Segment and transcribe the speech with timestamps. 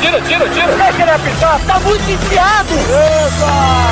[0.00, 0.76] tira, tira, tira.
[0.76, 2.74] Deixa ele apitar, tá muito enfiado.
[2.74, 3.90] Eita!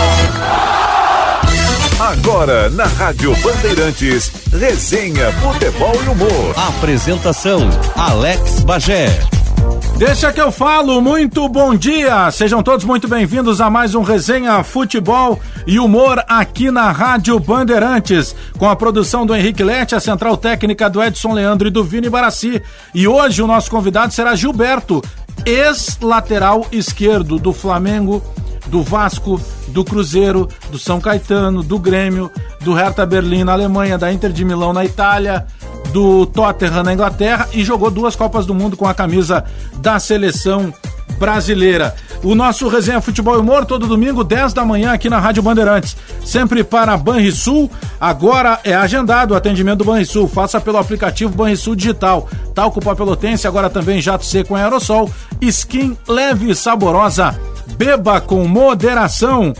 [2.01, 6.55] Agora, na Rádio Bandeirantes, resenha, futebol e humor.
[6.57, 9.09] Apresentação, Alex Bagé.
[9.99, 12.31] Deixa que eu falo, muito bom dia!
[12.31, 18.35] Sejam todos muito bem-vindos a mais um Resenha Futebol e Humor aqui na Rádio Bandeirantes,
[18.57, 22.09] com a produção do Henrique Lete, a central técnica do Edson Leandro e do Vini
[22.09, 22.63] Barassi.
[22.95, 25.03] E hoje o nosso convidado será Gilberto,
[25.45, 28.23] ex-lateral esquerdo do Flamengo
[28.69, 32.31] do Vasco, do Cruzeiro, do São Caetano, do Grêmio,
[32.61, 35.47] do Hertha Berlim na Alemanha, da Inter de Milão na Itália,
[35.93, 39.45] do Tottenham na Inglaterra e jogou duas Copas do Mundo com a camisa
[39.79, 40.73] da seleção
[41.19, 41.95] brasileira.
[42.23, 45.97] O nosso Resenha Futebol e Humor todo domingo, 10 da manhã, aqui na Rádio Bandeirantes.
[46.25, 47.71] Sempre para Banrisul.
[48.01, 50.29] Agora é agendado o atendimento do Banrisul.
[50.29, 52.29] Faça pelo aplicativo Banrisul Digital.
[52.55, 55.11] Talco Pó Pelotense, agora também jato seco em aerossol.
[55.41, 57.37] Skin leve e saborosa
[57.77, 59.53] beba com moderação.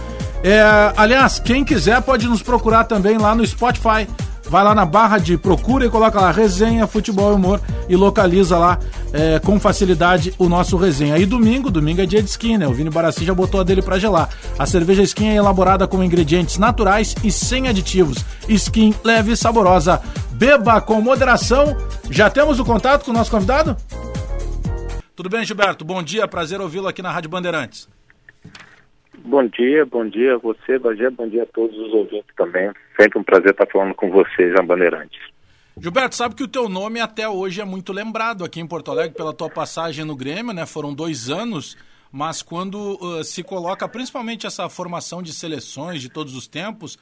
[0.43, 0.63] É,
[0.97, 4.09] aliás, quem quiser pode nos procurar também lá no Spotify.
[4.49, 8.57] Vai lá na barra de procura e coloca lá resenha, futebol e humor e localiza
[8.57, 8.79] lá
[9.13, 11.19] é, com facilidade o nosso resenha.
[11.19, 12.67] E domingo, domingo é dia de skin, né?
[12.67, 14.31] O Vini Barassi já botou a dele para gelar.
[14.59, 18.25] A cerveja skin é elaborada com ingredientes naturais e sem aditivos.
[18.49, 20.01] Skin leve e saborosa.
[20.31, 21.77] Beba com moderação.
[22.11, 23.77] Já temos o contato com o nosso convidado?
[25.15, 25.85] Tudo bem, Gilberto?
[25.85, 27.89] Bom dia, prazer ouvi-lo aqui na Rádio Bandeirantes.
[29.29, 32.71] Bom dia, bom dia a você, Bagé, bom dia a todos os ouvintes também.
[32.99, 35.21] Sempre um prazer estar falando com vocês, Jean Bandeirantes.
[35.79, 39.15] Gilberto, sabe que o teu nome até hoje é muito lembrado aqui em Porto Alegre
[39.15, 40.65] pela tua passagem no Grêmio, né?
[40.65, 41.77] Foram dois anos,
[42.11, 46.97] mas quando uh, se coloca principalmente essa formação de seleções de todos os tempos,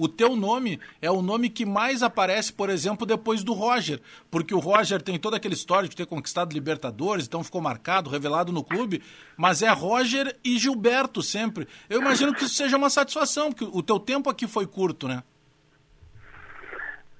[0.00, 4.54] o teu nome é o nome que mais aparece, por exemplo, depois do Roger, porque
[4.54, 8.64] o Roger tem toda aquela história de ter conquistado Libertadores, então ficou marcado, revelado no
[8.64, 9.02] clube,
[9.36, 11.68] mas é Roger e Gilberto sempre.
[11.90, 15.22] Eu imagino que isso seja uma satisfação, porque o teu tempo aqui foi curto, né?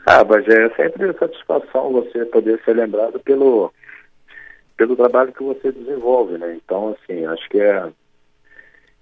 [0.06, 3.70] Ah, mas é sempre satisfação você poder ser lembrado pelo,
[4.78, 6.58] pelo trabalho que você desenvolve, né?
[6.64, 7.92] Então, assim, acho que é.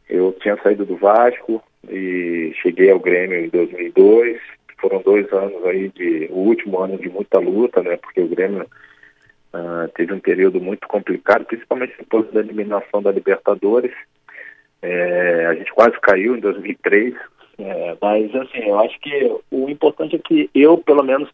[0.09, 4.41] Eu tinha saído do Vasco, e cheguei ao Grêmio em 2002.
[4.79, 7.97] Foram dois anos aí de o último ano de muita luta, né?
[7.97, 13.93] Porque o Grêmio uh, teve um período muito complicado, principalmente depois da eliminação da Libertadores.
[14.81, 17.13] É, a gente quase caiu em 2003,
[17.59, 21.29] é, mas assim, eu acho que o importante é que eu, pelo menos,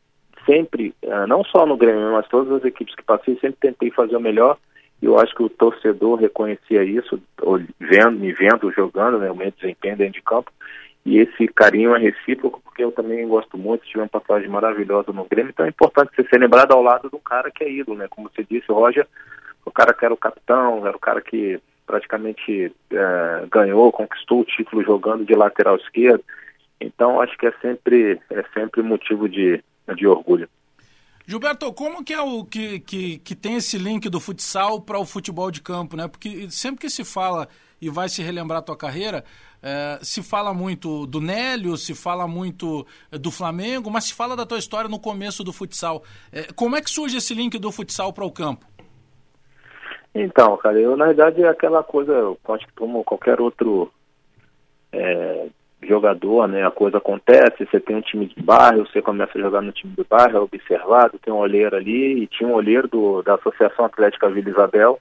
[0.46, 4.16] sempre, uh, não só no Grêmio, mas todas as equipes que passei, sempre tentei fazer
[4.16, 4.56] o melhor
[5.02, 7.20] eu acho que o torcedor reconhecia isso,
[7.78, 10.50] vendo, me vendo jogando, né, o meu desempenho dentro de campo.
[11.04, 15.26] E esse carinho é recíproco, porque eu também gosto muito, tive uma passagem maravilhosa no
[15.26, 17.98] Grêmio, então é importante você ser lembrado ao lado de um cara que é ídolo,
[17.98, 18.06] né?
[18.08, 19.06] Como você disse, o Roger,
[19.66, 24.44] o cara que era o capitão, era o cara que praticamente é, ganhou, conquistou o
[24.44, 26.24] título jogando de lateral esquerdo.
[26.80, 29.62] Então acho que é sempre, é sempre motivo de,
[29.94, 30.48] de orgulho.
[31.26, 35.06] Gilberto, como que é o que, que, que tem esse link do futsal para o
[35.06, 36.06] futebol de campo, né?
[36.06, 37.48] Porque sempre que se fala
[37.80, 39.24] e vai se relembrar a tua carreira,
[39.62, 44.36] é, se fala muito do Nélio, se fala muito eh, do Flamengo, mas se fala
[44.36, 46.02] da tua história no começo do futsal.
[46.30, 48.66] É, como é que surge esse link do futsal para o campo?
[50.14, 52.12] Então, cara, eu na verdade é aquela coisa,
[52.50, 53.90] acho que como qualquer outro
[54.92, 55.48] é,
[55.86, 56.66] jogador, né?
[56.66, 59.92] A coisa acontece, você tem um time de bairro, você começa a jogar no time
[59.94, 63.84] do bairro, é observado, tem um olheiro ali, e tinha um olheiro do, da Associação
[63.84, 64.98] Atlética Vila Isabel,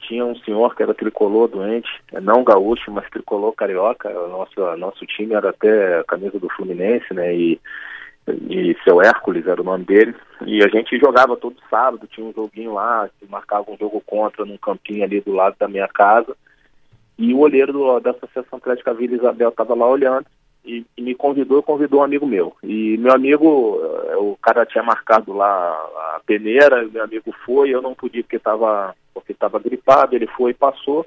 [0.00, 1.88] tinha um senhor que era tricolor doente,
[2.22, 7.34] não gaúcho, mas tricolor carioca, nosso, nosso time era até camisa do Fluminense, né?
[7.34, 7.60] E,
[8.48, 10.14] e seu Hércules era o nome dele,
[10.46, 14.56] e a gente jogava todo sábado, tinha um joguinho lá, marcava um jogo contra num
[14.56, 16.36] campinho ali do lado da minha casa,
[17.20, 20.24] e o olheiro do, da Associação Atlética Vila Isabel estava lá olhando
[20.64, 22.56] e, e, me convidou, convidou um amigo meu.
[22.62, 27.82] E meu amigo, eh, o cara tinha marcado lá a peneira, meu amigo foi, eu
[27.82, 31.04] não podia porque estava porque estava gripado, ele foi e passou.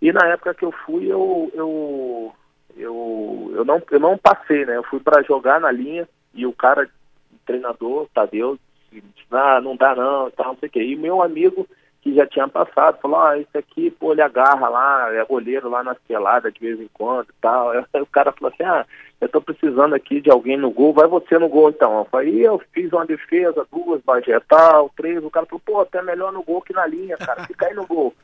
[0.00, 2.32] E na época que eu fui, eu eu
[2.76, 4.76] eu, eu não eu não passei, né?
[4.76, 6.88] Eu fui para jogar na linha e o cara,
[7.32, 8.56] o treinador, Tadeu,
[8.92, 9.02] disse,
[9.32, 10.82] ah, não dá não, não sei o quê.
[10.84, 11.66] E meu amigo
[12.02, 15.82] que já tinha passado, falou, ah, esse aqui, pô, ele agarra lá, é goleiro lá
[15.82, 17.70] na pelada de vez em quando e tal.
[17.92, 18.86] Aí o cara falou assim, ah,
[19.20, 21.98] eu tô precisando aqui de alguém no gol, vai você no gol então.
[21.98, 26.00] Eu falei, eu fiz uma defesa, duas, Bagé, tal, três, o cara falou, pô, até
[26.02, 28.14] melhor no gol que na linha, cara, fica aí no gol.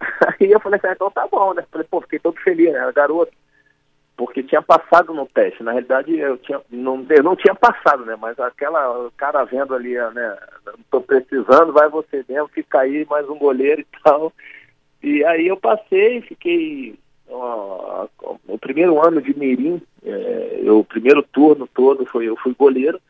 [0.40, 1.64] Aí eu falei assim, ah, então tá bom, né?
[1.70, 2.92] Falei, pô, fiquei todo feliz, né?
[2.92, 3.32] Garoto,
[4.16, 5.62] porque tinha passado no teste.
[5.62, 8.16] Na realidade, eu tinha, não, eu não tinha passado, né?
[8.20, 10.36] Mas aquela cara vendo ali, né?
[10.90, 14.32] Tô precisando, vai você mesmo, fica aí mais um goleiro e tal.
[15.02, 18.06] E aí eu passei, fiquei ó,
[18.48, 23.00] o primeiro ano de Mirim, é, o primeiro turno todo foi eu fui goleiro.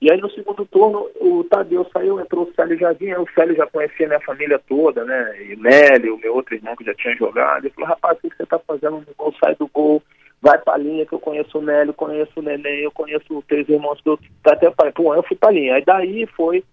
[0.00, 3.66] E aí no segundo turno o Tadeu saiu, entrou o Célio Jardim, o Célio já
[3.66, 5.44] conhecia minha família toda, né?
[5.44, 7.64] E Nélio, meu outro irmão que já tinha jogado.
[7.64, 9.34] Ele falou, rapaz, o que você tá fazendo no gol?
[9.38, 10.02] Sai do gol,
[10.40, 13.68] vai pra linha, que eu conheço o Nélio, conheço o Neném, eu conheço os três
[13.68, 15.74] irmãos do Até pai, pô, eu fui pra linha.
[15.74, 16.64] Aí daí foi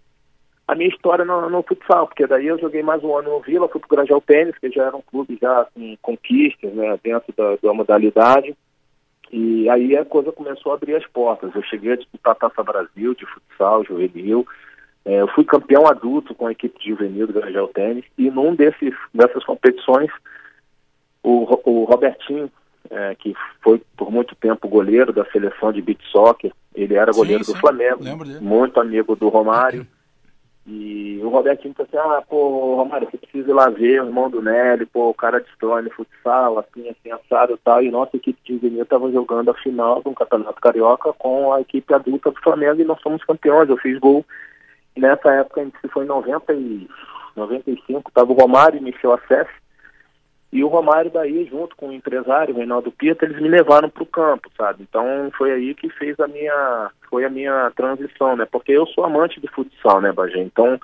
[0.68, 3.68] a minha história no, no futsal, porque daí eu joguei mais um ano no Vila,
[3.68, 7.56] fui pro Grajaú Tênis, que já era um clube já com conquistas, né, dentro da,
[7.62, 8.56] da modalidade.
[9.32, 11.54] E aí a coisa começou a abrir as portas.
[11.54, 14.48] Eu cheguei a disputar a Taça Brasil de futsal, juvenil.
[15.04, 18.06] É, eu fui campeão adulto com a equipe de juvenil do Granjal Tênis.
[18.18, 20.10] E num desses, dessas competições,
[21.24, 22.50] o, o Robertinho,
[22.90, 27.44] é, que foi por muito tempo goleiro da seleção de beach soccer, ele era goleiro
[27.44, 27.58] sim, sim.
[27.58, 28.04] do Flamengo,
[28.42, 29.86] muito amigo do Romário.
[30.70, 34.30] E o Robertinho disse assim, ah, pô, Romário, você precisa ir lá ver o irmão
[34.30, 37.82] do Nelly, pô, o cara destrói no futsal, assim, assim, assado e tal.
[37.82, 41.94] E nossa equipe de juvenil estava jogando a final do Campeonato Carioca com a equipe
[41.94, 43.70] adulta do Flamengo e nós fomos campeões.
[43.70, 44.26] Eu fiz gol.
[44.94, 46.90] E nessa época, a gente foi em 90 e
[47.38, 49.67] 95, estava o Romário Michel Acesse.
[50.52, 54.04] E o Romário daí, junto com o empresário, o Reinaldo Pietra, eles me levaram para
[54.04, 54.84] o campo, sabe?
[54.88, 58.48] Então foi aí que fez a minha, foi a minha transição, né?
[58.50, 60.40] Porque eu sou amante do futsal, né, Bagé?
[60.40, 60.80] Então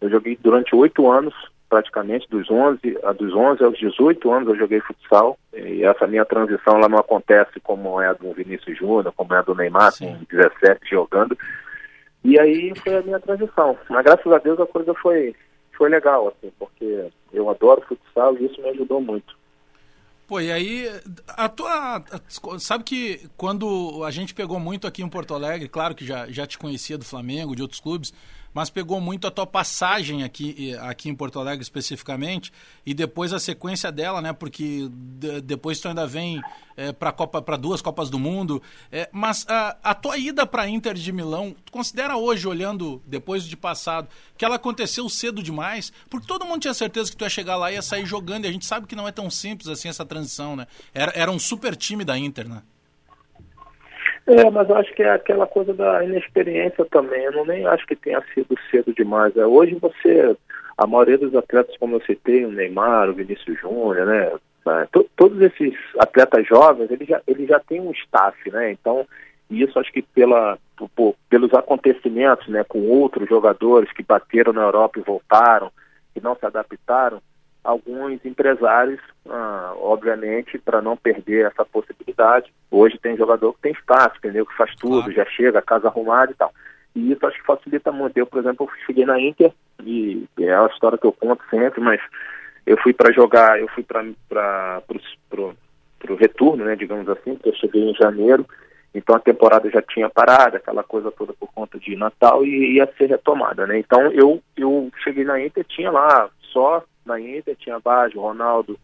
[0.00, 1.34] eu joguei durante oito anos,
[1.68, 5.36] praticamente, dos 11, a dos 11 aos 18 anos eu joguei futsal.
[5.52, 9.38] E essa minha transição ela não acontece como é a do Vinícius Júnior, como é
[9.38, 10.14] a do Neymar, Sim.
[10.14, 11.36] com 17 jogando.
[12.24, 13.76] E aí foi a minha transição.
[13.90, 15.34] Mas graças a Deus a coisa foi,
[15.76, 19.36] foi legal, assim, porque eu adoro futsal e isso me ajudou muito.
[20.26, 20.86] Pô, e aí,
[21.26, 22.04] a tua.
[22.58, 26.46] Sabe que quando a gente pegou muito aqui em Porto Alegre, claro que já, já
[26.46, 28.12] te conhecia do Flamengo, de outros clubes,
[28.52, 32.52] mas pegou muito a tua passagem aqui, aqui em Porto Alegre especificamente
[32.84, 34.32] e depois a sequência dela, né?
[34.32, 36.40] Porque de, depois tu ainda vem
[36.76, 38.62] é, para Copa, para duas Copas do Mundo.
[38.90, 43.44] É, mas a, a tua ida para Inter de Milão, tu considera hoje, olhando depois
[43.44, 45.92] de passado, que ela aconteceu cedo demais?
[46.08, 48.48] Porque todo mundo tinha certeza que tu ia chegar lá e ia sair jogando e
[48.48, 50.66] a gente sabe que não é tão simples assim essa transição, né?
[50.94, 52.62] Era, era um super time da Inter, né?
[54.28, 57.24] É, mas eu acho que é aquela coisa da inexperiência também.
[57.24, 59.34] Eu não nem acho que tenha sido cedo demais.
[59.34, 60.36] É, hoje você,
[60.76, 64.30] a maioria dos atletas, como eu citei, o Neymar, o Vinícius Júnior, né?
[64.66, 64.86] É,
[65.16, 68.70] todos esses atletas jovens, eles já, eles já têm um staff, né?
[68.70, 69.06] Então,
[69.50, 70.58] isso acho que pela,
[70.94, 75.72] por, pelos acontecimentos, né, com outros jogadores que bateram na Europa e voltaram,
[76.14, 77.22] e não se adaptaram,
[77.68, 78.98] alguns empresários,
[79.28, 82.50] ah, obviamente, para não perder essa possibilidade.
[82.70, 84.46] Hoje tem jogador que tem espaço, entendeu?
[84.46, 85.12] Que faz tudo, claro.
[85.12, 86.50] já chega, casa arrumada e tal.
[86.96, 88.16] E isso acho que facilita muito.
[88.16, 89.52] Eu, por exemplo, cheguei na Inter,
[89.84, 92.00] e é uma história que eu conto sempre, mas
[92.66, 94.82] eu fui para jogar, eu fui para
[96.08, 98.46] o retorno, né, digamos assim, porque eu cheguei em janeiro,
[98.94, 102.90] então a temporada já tinha parado, aquela coisa toda por conta de Natal e ia
[102.96, 103.78] ser retomada, né?
[103.78, 108.78] Então eu, eu cheguei na Inter, tinha lá só na Inter tinha Baggio, Ronaldo,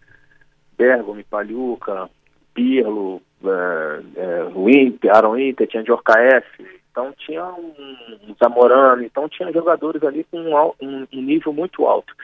[0.76, 2.10] Bergomi, Paluca,
[2.52, 9.52] Pirlo, uh, uh, Winter, Aaron Winter, tinha Diorca F, então tinha um, Zamorano, então tinha
[9.52, 12.14] jogadores ali com um, um, um nível muito alto.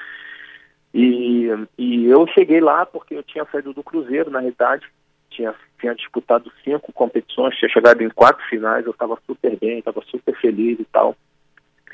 [0.92, 1.48] E,
[1.78, 4.86] e eu cheguei lá porque eu tinha saído do Cruzeiro, na realidade,
[5.30, 10.02] tinha, tinha disputado cinco competições, tinha chegado em quatro finais, eu estava super bem, estava
[10.02, 11.16] super feliz e tal.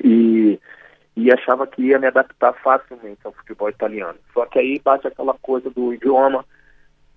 [0.02, 0.58] E
[1.26, 4.16] e achava que ia me adaptar facilmente ao futebol italiano.
[4.32, 6.44] Só que aí bate aquela coisa do idioma,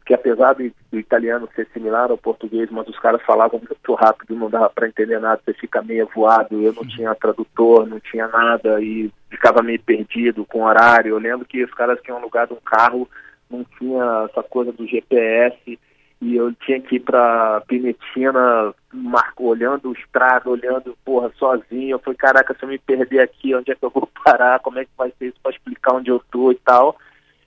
[0.04, 4.36] que apesar do, do italiano ser similar ao português, mas os caras falavam muito rápido,
[4.36, 8.28] não dava para entender nada, você fica meio voado, eu não tinha tradutor, não tinha
[8.28, 11.10] nada e ficava meio perdido com horário.
[11.10, 13.08] Eu lembro que os caras tinham alugado um carro,
[13.48, 15.78] não tinha essa coisa do GPS,
[16.22, 21.92] e eu tinha que ir para Pinetina, marco, olhando o estrado, olhando, porra, sozinho.
[21.92, 24.60] Eu falei, caraca, se eu me perder aqui, onde é que eu vou parar?
[24.60, 26.98] Como é que vai ser isso para explicar onde eu tô e tal?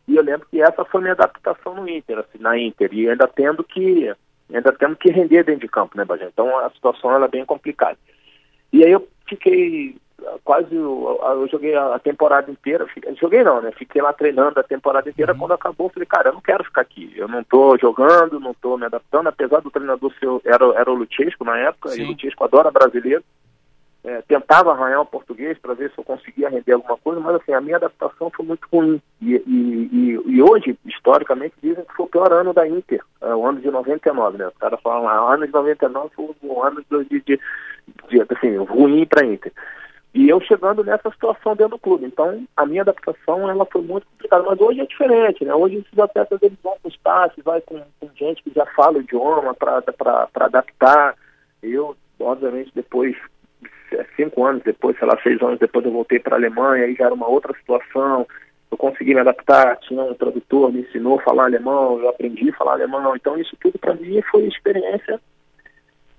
[0.08, 3.28] E eu lembro que essa foi minha adaptação no Inter, assim, na Inter, e ainda
[3.28, 4.12] tendo que
[4.52, 6.28] ainda tendo que render dentro de campo, né, Bajé?
[6.32, 7.96] Então a situação ela é bem complicada.
[8.72, 9.96] E aí eu fiquei
[10.44, 12.86] quase eu joguei a temporada inteira,
[13.20, 13.72] joguei não, né?
[13.72, 15.32] Fiquei lá treinando a temporada inteira.
[15.32, 15.38] Uhum.
[15.40, 17.12] Quando acabou, falei, cara, eu não quero ficar aqui.
[17.16, 20.94] Eu não tô jogando, não tô me adaptando, apesar do treinador ser, era, era o
[20.94, 22.02] Luchesco na época, Sim.
[22.02, 23.22] e o Luchesco adora brasileiro.
[24.04, 27.52] É, tentava arranhar o português para ver se eu conseguia render alguma coisa, mas assim,
[27.52, 29.00] a minha adaptação foi muito ruim.
[29.20, 33.32] E, e, e, e hoje, historicamente, dizem que foi o pior ano da Inter, é,
[33.32, 34.48] o ano de 99, né?
[34.48, 37.40] Os caras falam o ano de 99 foi um ano de, de, de,
[38.08, 39.52] de assim, ruim para a Inter.
[40.14, 42.04] E eu chegando nessa situação dentro do clube.
[42.04, 44.44] Então, a minha adaptação ela foi muito complicada.
[44.44, 45.54] Mas hoje é diferente, né?
[45.54, 49.00] Hoje esses atletas eles vão com espaço, vai com, com gente que já fala o
[49.00, 49.82] idioma para
[50.34, 51.16] adaptar.
[51.62, 53.16] Eu, obviamente, depois,
[54.14, 57.06] cinco anos depois, sei lá, seis anos depois, eu voltei para a Alemanha, aí já
[57.06, 58.26] era uma outra situação.
[58.70, 62.56] Eu consegui me adaptar, tinha um tradutor, me ensinou a falar alemão, eu aprendi a
[62.56, 63.16] falar alemão.
[63.16, 65.18] Então, isso tudo para mim foi experiência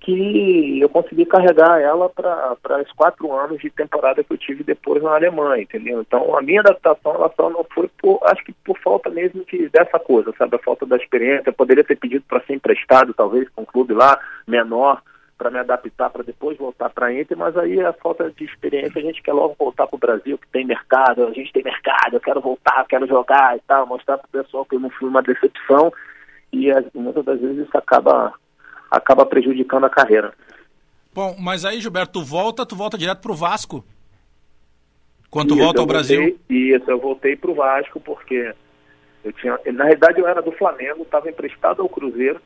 [0.04, 5.02] que eu consegui carregar ela para os quatro anos de temporada que eu tive depois
[5.02, 6.02] na Alemanha, entendeu?
[6.02, 9.70] Então a minha adaptação ela só não foi por, acho que por falta mesmo de,
[9.70, 10.58] dessa coisa, sabe?
[10.58, 11.50] A falta da experiência.
[11.50, 15.02] Eu poderia ter pedido para ser emprestado, talvez, com um clube lá menor,
[15.38, 19.00] para me adaptar, para depois voltar para a Inter, mas aí a falta de experiência,
[19.00, 22.16] a gente quer logo voltar para o Brasil, que tem mercado, a gente tem mercado,
[22.16, 25.08] eu quero voltar, quero jogar e tal, mostrar para o pessoal que eu não fui
[25.08, 25.92] uma decepção,
[26.52, 28.34] e muitas das vezes isso acaba
[28.94, 30.34] acaba prejudicando a carreira.
[31.14, 33.84] Bom, mas aí, Gilberto, tu volta, tu volta direto pro Vasco?
[35.30, 36.22] Quando tu volta ao Brasil?
[36.22, 38.54] Voltei, isso, eu voltei pro Vasco porque
[39.24, 42.40] eu tinha, na realidade eu era do Flamengo, estava emprestado ao Cruzeiro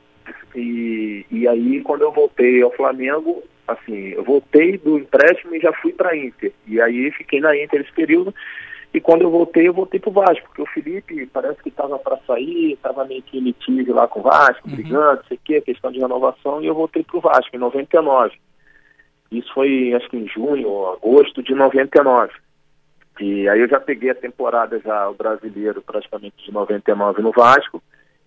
[0.56, 5.74] e, e aí quando eu voltei ao Flamengo, assim, eu voltei do empréstimo e já
[5.74, 6.54] fui para Inter.
[6.66, 8.34] E aí fiquei na Inter esse período
[8.94, 12.18] e quando eu voltei, eu voltei pro Vasco, porque o Felipe parece que estava para
[12.26, 14.76] sair, estava meio que litígio lá com o Vasco, uhum.
[14.76, 18.36] brigando, sei o quê, questão de renovação, e eu voltei pro Vasco em 99.
[19.32, 22.34] Isso foi, acho que em junho ou agosto de 99.
[23.20, 27.84] E aí eu já peguei a temporada já, o brasileiro, praticamente de 99 no Vasco,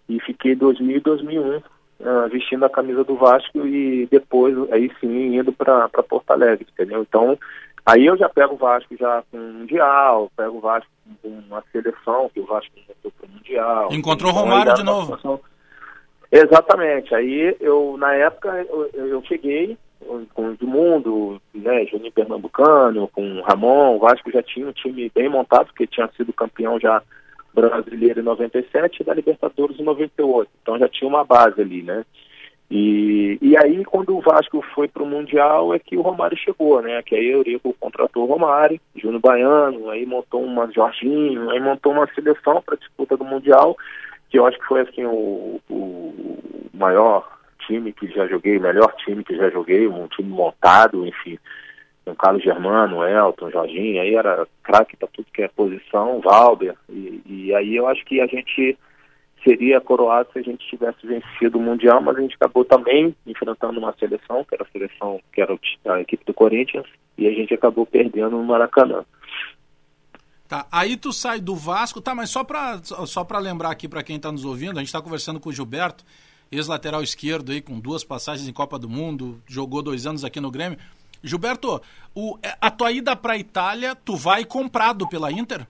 [0.09, 5.37] e fiquei 2000 e 2001 uh, vestindo a camisa do Vasco e depois, aí sim,
[5.37, 7.03] indo para Porto Alegre, entendeu?
[7.03, 7.39] Então,
[7.85, 10.91] Aí eu já pego o Vasco já com o Mundial, pego o Vasco
[11.23, 13.89] com uma seleção, que o Vasco encontrou para o Mundial.
[13.93, 15.17] Encontrou o então, Romário de novo.
[15.17, 15.41] Situação...
[16.31, 17.15] Exatamente.
[17.15, 19.77] Aí eu, na época, eu, eu cheguei
[20.35, 25.11] com o Edmundo, né, Juninho Pernambucano, com o Ramon, o Vasco já tinha um time
[25.15, 27.03] bem montado, porque tinha sido campeão já
[27.53, 30.51] brasileiro em 97 e da Libertadores em 98.
[30.63, 32.05] Então já tinha uma base ali, né?
[32.71, 36.81] E, e aí, quando o Vasco foi para o Mundial, é que o Romário chegou,
[36.81, 37.03] né?
[37.03, 41.93] Que aí o Eurico contratou o Romário, Júnior Baiano, aí montou uma Jorginho, aí montou
[41.93, 43.77] uma seleção para disputa do Mundial,
[44.29, 46.41] que eu acho que foi assim o, o
[46.73, 47.29] maior
[47.67, 51.39] time que já joguei, o melhor time que já joguei, um time montado, enfim,
[52.05, 57.21] com Carlos Germano, Elton, Jorginho, aí era craque para tudo que é posição, Valber, e,
[57.27, 58.79] e aí eu acho que a gente
[59.43, 63.79] seria coroado se a gente tivesse vencido o Mundial, mas a gente acabou também enfrentando
[63.79, 67.55] uma seleção, que era a seleção, que era a equipe do Corinthians, e a gente
[67.55, 69.05] acabou perdendo no Maracanã.
[70.49, 74.03] Tá, aí tu sai do Vasco, tá, mas só para só pra lembrar aqui para
[74.03, 76.05] quem está nos ouvindo, a gente está conversando com o Gilberto,
[76.51, 80.51] ex-lateral esquerdo aí, com duas passagens em Copa do Mundo, jogou dois anos aqui no
[80.51, 80.79] Grêmio.
[81.23, 81.81] Gilberto,
[82.15, 85.67] o, a tua ida para Itália, tu vai comprado pela Inter?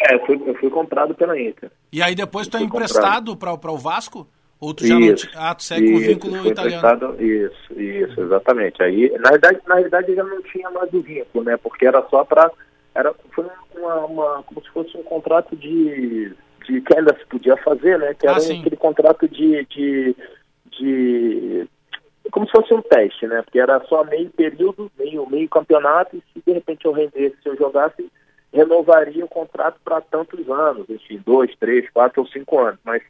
[0.00, 1.70] É, eu fui, eu fui comprado pela Inter.
[1.92, 4.26] E aí depois tu é emprestado para o Vasco?
[4.62, 7.16] Ou tu já isso, não, ah, tu segue isso, com vínculo italiano?
[7.20, 8.80] Isso, isso, exatamente.
[8.80, 11.56] Aí, na verdade, na verdade já não tinha mais o vínculo, né?
[11.56, 12.48] Porque era só para
[12.94, 13.44] era foi
[13.76, 16.32] uma, uma, como se fosse um contrato de,
[16.64, 18.14] de que ainda se podia fazer, né?
[18.14, 20.16] Que era ah, aquele contrato de, de,
[20.78, 21.68] de
[22.30, 23.42] como se fosse um teste, né?
[23.42, 27.48] Porque era só meio período, meio meio campeonato e se de repente eu rendesse, se
[27.48, 28.08] eu jogasse
[28.52, 32.78] renovaria o contrato para tantos anos, enfim, dois, três, quatro ou cinco anos.
[32.84, 33.02] Mas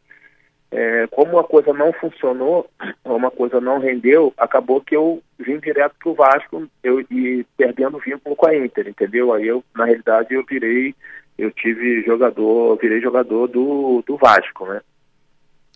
[0.71, 2.69] é, como uma coisa não funcionou,
[3.05, 7.99] uma coisa não rendeu, acabou que eu vim direto para o Vasco eu, e perdendo
[7.99, 9.33] vínculo com a Inter, entendeu?
[9.33, 10.95] Aí eu, na realidade, eu virei,
[11.37, 14.81] eu tive jogador, virei jogador do, do Vasco, né?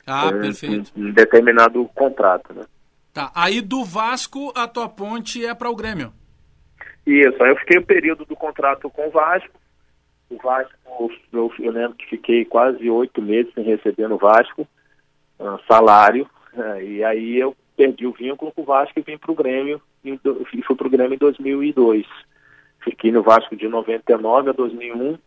[0.06, 0.92] Ah, um, perfeito.
[0.96, 2.62] Um, um determinado contrato, né?
[3.12, 6.12] Tá, aí do Vasco a tua ponte é para o Grêmio.
[7.06, 9.60] Isso, aí eu fiquei o período do contrato com o Vasco.
[10.28, 10.74] O Vasco,
[11.32, 14.66] eu, eu lembro que fiquei quase oito meses sem receber no Vasco
[15.38, 16.28] uh, salário.
[16.52, 19.80] Uh, e aí eu perdi o vínculo com o Vasco e vim para o Grêmio,
[20.02, 20.18] e
[20.62, 22.06] fui para o Grêmio em 2002.
[22.82, 25.18] Fiquei no Vasco de 99 a 2001.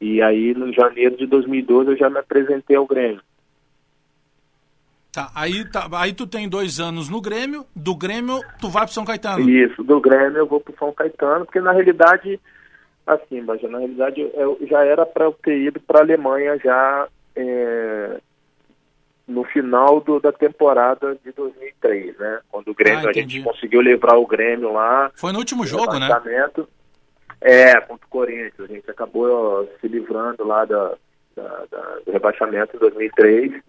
[0.00, 3.20] E aí, no janeiro de 2012, eu já me apresentei ao Grêmio.
[5.14, 8.92] Tá, aí, tá, aí tu tem dois anos no Grêmio, do Grêmio tu vai pro
[8.92, 9.48] São Caetano.
[9.48, 12.40] Isso, do Grêmio eu vou pro São Caetano, porque na realidade,
[13.06, 17.06] assim, Baja, na realidade eu já era para eu ter ido para Alemanha já
[17.36, 18.18] é,
[19.28, 22.40] no final do, da temporada de 2003, né?
[22.50, 25.12] Quando o Grêmio, ah, a gente conseguiu levar o Grêmio lá.
[25.14, 26.08] Foi no último jogo, né?
[27.40, 28.58] É, contra o Corinthians.
[28.58, 30.94] A gente acabou ó, se livrando lá da,
[31.36, 33.62] da, da, do rebaixamento em 2003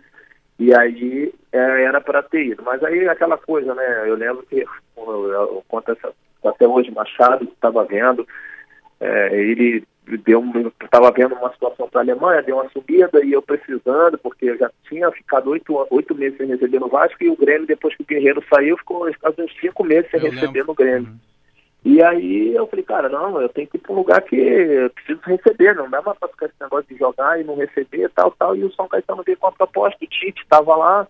[0.57, 2.63] e aí é, era para ter ido.
[2.63, 4.03] Mas aí aquela coisa, né?
[4.05, 4.65] Eu lembro que
[4.97, 6.13] eu, eu, conto essa,
[6.45, 8.27] até hoje Machado estava vendo,
[8.99, 9.83] é, ele
[10.23, 10.43] deu
[10.83, 14.57] estava vendo uma situação para a Alemanha, deu uma subida e eu precisando, porque eu
[14.57, 18.03] já tinha ficado oito, oito meses sem receber no Vasco e o Grêmio, depois que
[18.03, 20.67] o Guerreiro saiu, ficou quase uns cinco meses sem eu receber lembro.
[20.67, 21.09] no Grêmio.
[21.09, 21.34] Uhum.
[21.85, 24.89] E aí eu falei, cara, não, eu tenho que ir para um lugar que eu
[24.89, 28.31] preciso receber, não dá mais para ficar esse negócio de jogar e não receber, tal,
[28.31, 28.55] tal.
[28.55, 31.07] E o São Caetano veio com a proposta, o Tite estava lá,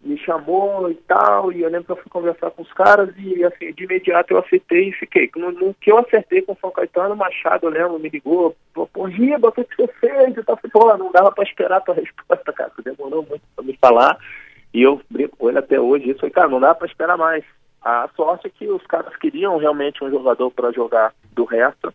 [0.00, 3.44] me chamou e tal, e eu lembro que eu fui conversar com os caras e
[3.44, 5.30] assim, de imediato eu aceitei e fiquei.
[5.36, 8.56] No, no que eu acertei com o São Caetano, o Machado, eu lembro, me ligou,
[8.72, 10.34] pô, pô Giba, o que você fez?
[10.38, 13.76] E tal, pô, não dava para esperar a tua resposta, cara, demorou muito para me
[13.76, 14.16] falar.
[14.72, 17.44] E eu brinco com ele até hoje, isso, falei, cara, não dá para esperar mais.
[17.84, 21.92] A sorte é que os caras queriam realmente um jogador para jogar do resto,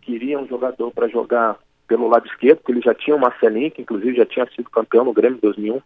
[0.00, 3.82] queriam um jogador para jogar pelo lado esquerdo, porque ele já tinha o Marcelinho, que
[3.82, 5.80] inclusive já tinha sido campeão no Grêmio em 2001,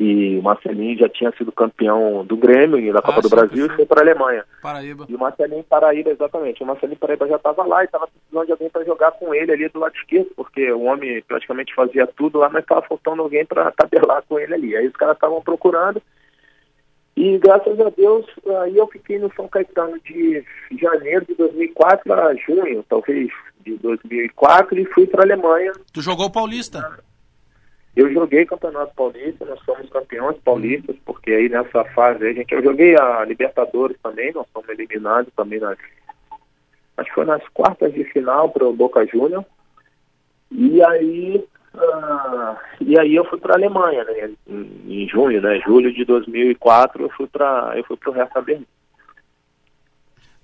[0.00, 3.66] e o Marcelinho já tinha sido campeão do Grêmio e da Copa ah, do Brasil
[3.66, 4.44] e foi para a Alemanha.
[4.62, 5.06] Paraíba.
[5.08, 6.62] E o Marcelinho Paraíba, exatamente.
[6.62, 9.52] O Marcelinho Paraíba já estava lá e estava precisando de alguém para jogar com ele
[9.52, 13.44] ali do lado esquerdo, porque o homem praticamente fazia tudo lá, mas estava faltando alguém
[13.44, 14.76] para tabelar com ele ali.
[14.76, 16.00] Aí os caras estavam procurando
[17.18, 18.24] e graças a Deus,
[18.62, 20.44] aí eu fiquei no São Caetano de
[20.80, 23.28] janeiro de 2004 a junho, talvez,
[23.66, 25.72] de 2004 e fui para a Alemanha.
[25.92, 27.02] Tu jogou Paulista?
[27.96, 32.62] Eu joguei Campeonato Paulista, nós somos campeões paulistas, porque aí nessa fase a gente, eu
[32.62, 35.76] joguei a Libertadores também, nós fomos eliminados também nas,
[36.98, 39.44] acho que foi nas quartas de final para o Boca Júnior.
[40.52, 41.44] E aí
[41.80, 44.30] ah, e aí eu fui para a Alemanha, né?
[44.46, 45.60] Em, em, junho, né?
[45.60, 48.66] Julho de 2004 eu fui para eu fui para o Hertha Berlim.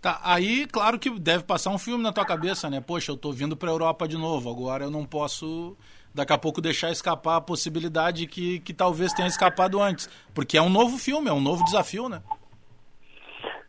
[0.00, 2.82] Tá, aí claro que deve passar um filme na tua cabeça, né?
[2.86, 5.76] Poxa, eu tô vindo para a Europa de novo, agora eu não posso
[6.14, 10.62] daqui a pouco deixar escapar a possibilidade que, que talvez tenha escapado antes, porque é
[10.62, 12.22] um novo filme, é um novo desafio, né?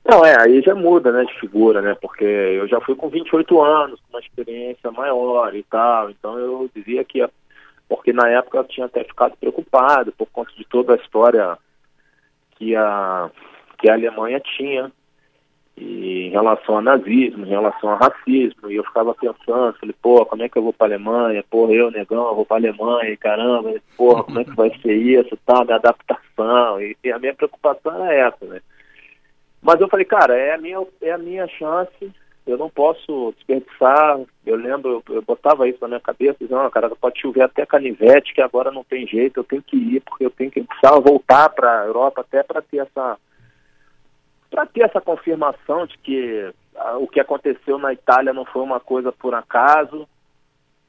[0.07, 3.59] Não, é, aí já muda, né, de figura, né, porque eu já fui com 28
[3.59, 7.27] anos, com uma experiência maior e tal, então eu dizia que
[7.87, 11.57] porque na época eu tinha até ficado preocupado por conta de toda a história
[12.51, 13.29] que a,
[13.77, 14.91] que a Alemanha tinha
[15.77, 20.41] em relação a nazismo, em relação a racismo, e eu ficava pensando, falei, pô, como
[20.41, 21.43] é que eu vou para Alemanha?
[21.49, 24.93] Porra, eu, negão, eu vou para Alemanha, e caramba, porra, como é que vai ser
[24.93, 28.61] isso, tal, minha adaptação, e, e, a minha preocupação era essa, né?
[29.61, 32.11] Mas eu falei, cara, é a minha, é a minha chance
[32.45, 34.19] eu não posso desperdiçar.
[34.45, 37.65] Eu lembro, eu, eu botava isso na minha cabeça, dizendo, não, cara, pode chover até
[37.65, 40.99] canivete, que agora não tem jeito, eu tenho que ir, porque eu tenho que precisar
[40.99, 43.17] voltar para a Europa até para ter essa
[44.49, 48.79] para ter essa confirmação de que a, o que aconteceu na Itália não foi uma
[48.79, 50.07] coisa por acaso.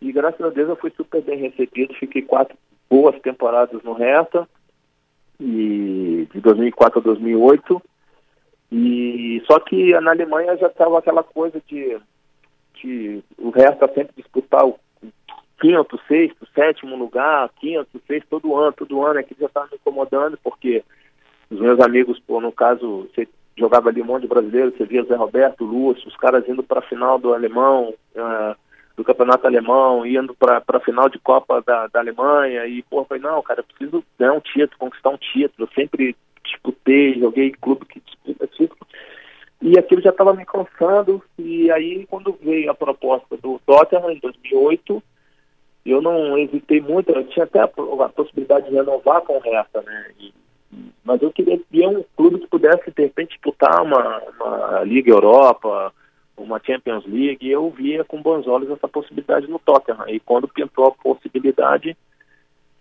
[0.01, 2.57] E graças a Deus eu fui super bem recebido, fiquei quatro
[2.88, 4.47] boas temporadas no Reta,
[5.40, 7.83] e de 2004 a 2008
[8.71, 11.99] e só que na Alemanha já estava aquela coisa de,
[12.75, 14.79] de o resto é sempre disputar o
[15.61, 20.39] quinto, sexto, sétimo lugar, quinto, sexto, todo ano, todo ano, aqui já estava me incomodando,
[20.43, 20.85] porque
[21.51, 25.05] os meus amigos, pô, no caso, você jogava ali um monte de brasileiro, você via
[25.05, 28.57] Zé Roberto, Lúcio, os caras indo para a final do alemão, uh,
[28.97, 33.05] do campeonato alemão, indo para a final de Copa da, da Alemanha, e, pô, eu
[33.05, 37.49] falei, não, cara, eu preciso ganhar um título, conquistar um título, eu sempre disputei, joguei
[37.49, 38.87] em clube que disputa título,
[39.63, 44.19] e aquilo já estava me cansando, e aí quando veio a proposta do Tottenham em
[44.19, 45.03] 2008,
[45.85, 49.83] eu não hesitei muito, eu tinha até a, a possibilidade de renovar com o Hertha,
[49.83, 50.33] né, e,
[51.05, 55.93] mas eu queria ver um clube que pudesse, de repente, disputar uma, uma Liga Europa,
[56.37, 60.49] uma Champions League, e eu via com bons olhos essa possibilidade no Tottenham, e quando
[60.49, 61.97] pintou a possibilidade,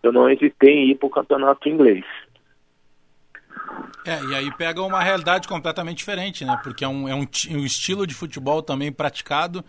[0.03, 2.05] eu não hesitei em ir para o campeonato inglês.
[4.05, 6.59] É, e aí pega uma realidade completamente diferente, né?
[6.63, 9.63] Porque é um, é um, um estilo de futebol também praticado.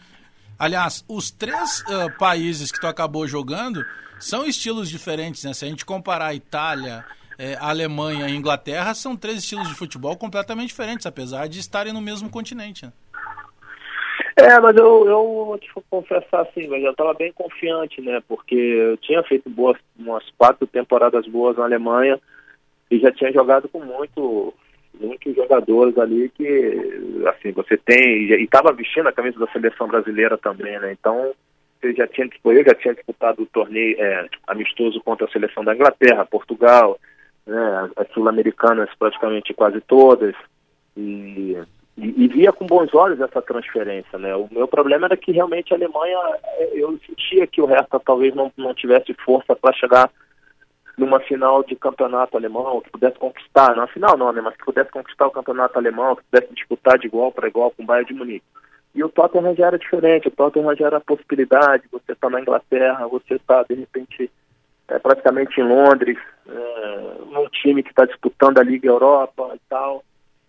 [0.58, 3.84] Aliás, os três uh, países que tu acabou jogando
[4.18, 5.52] são estilos diferentes, né?
[5.54, 7.04] Se a gente comparar a Itália,
[7.60, 12.00] a Alemanha e Inglaterra, são três estilos de futebol completamente diferentes, apesar de estarem no
[12.00, 12.86] mesmo continente.
[12.86, 12.92] Né?
[14.36, 18.22] É, mas eu, eu te confessar assim, eu já estava bem confiante, né?
[18.28, 22.20] Porque eu tinha feito boas, umas quatro temporadas boas na Alemanha
[22.90, 24.54] e já tinha jogado com muito
[24.98, 30.38] muitos jogadores ali que assim você tem e estava vestindo a camisa da seleção brasileira
[30.38, 30.92] também né?
[30.92, 31.34] Então
[31.80, 35.74] você já tinha eu já tinha disputado o torneio é, amistoso contra a seleção da
[35.74, 36.98] Inglaterra Portugal
[37.46, 37.90] né?
[37.96, 40.34] As sul-americanas praticamente quase todas.
[40.96, 41.56] E,
[41.96, 44.34] e, e, via com bons olhos essa transferência né?
[44.34, 46.18] O meu problema era que realmente a Alemanha
[46.72, 50.10] eu sentia que o resto talvez não não tivesse força para chegar
[50.96, 54.90] numa final de campeonato alemão, que pudesse conquistar, não final não, né, mas que pudesse
[54.90, 58.14] conquistar o campeonato alemão, que pudesse disputar de igual para igual com o Bayern de
[58.14, 58.44] Munique.
[58.94, 62.40] E o Tottenham já era diferente, o Tottenham já era a possibilidade, você está na
[62.40, 64.30] Inglaterra, você está, de repente,
[64.88, 66.16] é, praticamente em Londres,
[66.48, 70.02] é, num time que está disputando a Liga Europa e tal.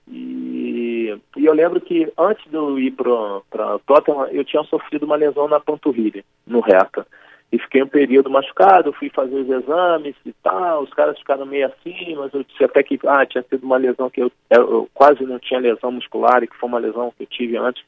[0.07, 5.05] E, e eu lembro que antes de eu ir para o Tottenham, eu tinha sofrido
[5.05, 7.05] uma lesão na panturrilha, no reta.
[7.49, 11.67] E fiquei um período machucado, fui fazer os exames e tal, os caras ficaram meio
[11.67, 15.23] assim, mas eu disse até que ah, tinha sido uma lesão que eu, eu quase
[15.23, 17.81] não tinha lesão muscular e que foi uma lesão que eu tive antes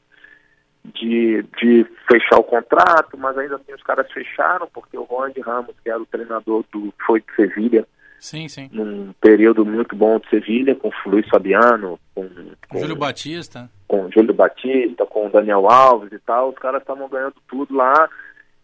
[0.84, 5.74] de, de fechar o contrato, mas ainda assim os caras fecharam, porque o de Ramos,
[5.82, 7.86] que era o treinador do foi de Sevilha,
[8.18, 8.70] sim, sim.
[8.72, 12.28] num período muito bom de Sevilha, com o Luiz Fabiano, com,
[12.68, 13.70] com Júlio Batista.
[13.86, 18.08] Com Júlio Batista, com o Daniel Alves e tal, os caras estavam ganhando tudo lá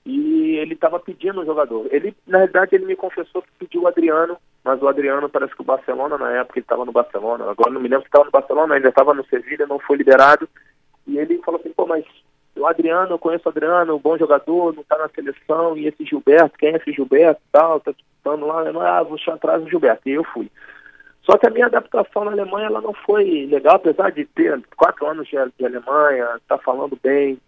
[0.07, 1.89] e ele estava pedindo o jogador.
[1.91, 5.63] Ele, na verdade, ele me confessou que pediu o Adriano, mas o Adriano parece que
[5.63, 8.31] o Barcelona, na época, ele estava no Barcelona, agora não me lembro se estava no
[8.31, 10.49] Barcelona, ainda estava no Sevilha, não foi liberado,
[11.09, 12.05] e ele falou assim, pô, mas
[12.57, 16.57] o Adriano, eu conheço o Adriano, bom jogador, não está na seleção, e esse Gilberto,
[16.57, 20.13] quem é esse Gilberto tal, tá disputando lá, eu, ah, vou atrás do Gilberto, e
[20.13, 20.49] eu fui.
[21.25, 25.05] Só que a minha adaptação na Alemanha, ela não foi legal, apesar de ter quatro
[25.05, 27.41] anos de, de Alemanha, tá falando bem.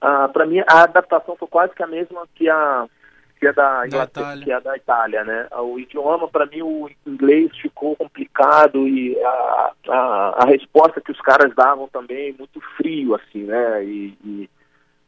[0.00, 2.86] Ah, Para mim, a adaptação foi quase que a mesma que a
[3.38, 5.46] que é da, Inglaterra, que é da Itália, né?
[5.58, 11.20] O idioma, para mim, o inglês ficou complicado e a, a, a, resposta que os
[11.20, 13.84] caras davam também muito frio, assim, né?
[13.84, 14.50] E, e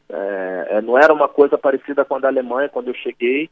[0.09, 3.49] é, é, não era uma coisa parecida com a da Alemanha quando eu cheguei,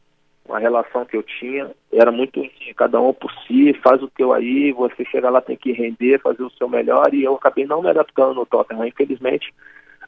[0.48, 4.32] a relação que eu tinha era muito assim, cada um por si, faz o teu
[4.32, 7.82] aí, você chega lá tem que render, fazer o seu melhor e eu acabei não
[7.82, 9.52] me adaptando no Tottenham, infelizmente,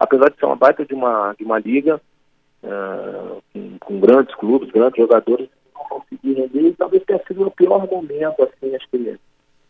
[0.01, 2.01] apesar de ser uma baita de uma de uma liga,
[2.65, 7.87] uh, com, com, grandes clubes, grandes jogadores, não consegui render talvez tenha sido o pior
[7.87, 9.19] momento, assim, acho que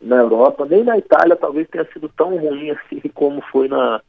[0.00, 4.00] na Europa, nem na Itália talvez tenha sido tão ruim assim como foi na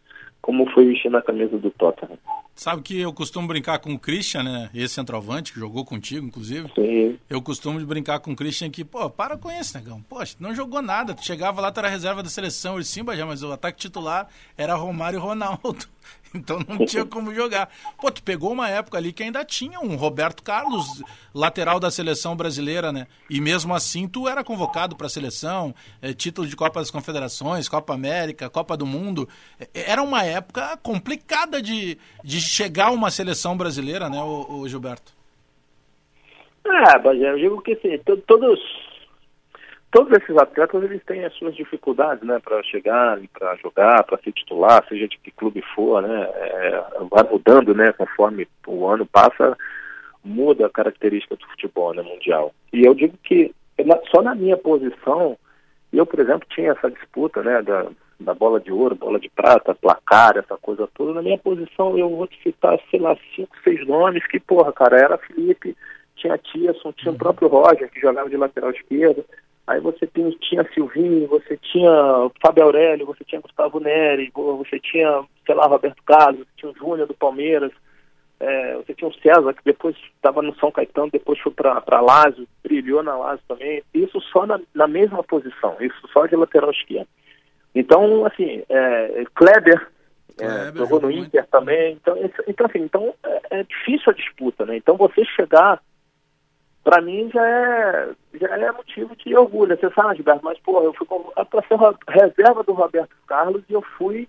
[0.41, 2.17] como foi vestir na camisa do Tottenham.
[2.56, 4.70] Sabe que eu costumo brincar com o Christian, né?
[4.74, 6.72] Esse centroavante que jogou contigo, inclusive.
[6.76, 7.18] Sim.
[7.30, 10.02] Eu costumo brincar com o Christian que, pô, para com isso, negão.
[10.02, 11.14] Poxa, não jogou nada.
[11.14, 14.28] Tu chegava lá, tu era reserva da seleção, ele sim, já, mas o ataque titular
[14.58, 15.88] era Romário e Ronaldo.
[16.34, 17.70] Então não tinha como jogar.
[18.00, 22.38] Pô, tu pegou uma época ali que ainda tinha um Roberto Carlos, lateral da seleção
[22.38, 23.06] brasileira, né?
[23.30, 27.68] E mesmo assim tu era convocado para a seleção, é, título de Copa das Confederações,
[27.68, 29.28] Copa América, Copa do Mundo.
[29.60, 35.13] É, era uma época complicada de, de chegar uma seleção brasileira, né, o, o Gilberto?
[36.65, 38.60] É, Bagé, eu digo que assim, todos
[39.91, 44.32] todos esses atletas eles têm as suas dificuldades, né, para chegar, para jogar, para ser
[44.32, 49.58] titular, seja de que clube for, né, é, vai mudando, né, conforme o ano passa,
[50.23, 52.54] muda a característica do futebol, né, mundial.
[52.71, 53.54] E eu digo que
[54.12, 55.38] só na minha posição,
[55.91, 57.88] eu, por exemplo, tinha essa disputa, né, da,
[58.21, 61.13] da bola de ouro, bola de prata, placar, essa coisa toda.
[61.13, 64.97] Na minha posição, eu vou te citar, sei lá, cinco, seis nomes que, porra, cara,
[64.97, 65.75] era Felipe,
[66.15, 69.25] tinha Tierson, tinha o próprio Roger, que jogava de lateral esquerdo,
[69.67, 71.91] Aí você tinha, tinha Silvinho, você tinha
[72.41, 76.75] Fábio Aurélio, você tinha Gustavo Neri, você tinha, sei lá, Roberto Carlos, você tinha o
[76.75, 77.71] Júnior do Palmeiras,
[78.39, 82.47] é, você tinha o César, que depois estava no São Caetano, depois foi para Lázio,
[82.63, 83.84] brilhou na Lázio também.
[83.93, 87.07] Isso só na, na, mesma posição, isso só de lateral esquerdo.
[87.73, 89.88] Então, assim, é, Kleber,
[90.39, 91.93] é, jogou no Inter também.
[91.93, 94.75] Então, então assim, então é, é difícil a disputa, né?
[94.75, 95.81] Então você chegar
[96.84, 99.77] para mim já é, já é motivo de orgulho.
[99.77, 103.73] Você sabe, Gilberto, mas, pô, eu fui convocado para ser reserva do Roberto Carlos e
[103.73, 104.27] eu fui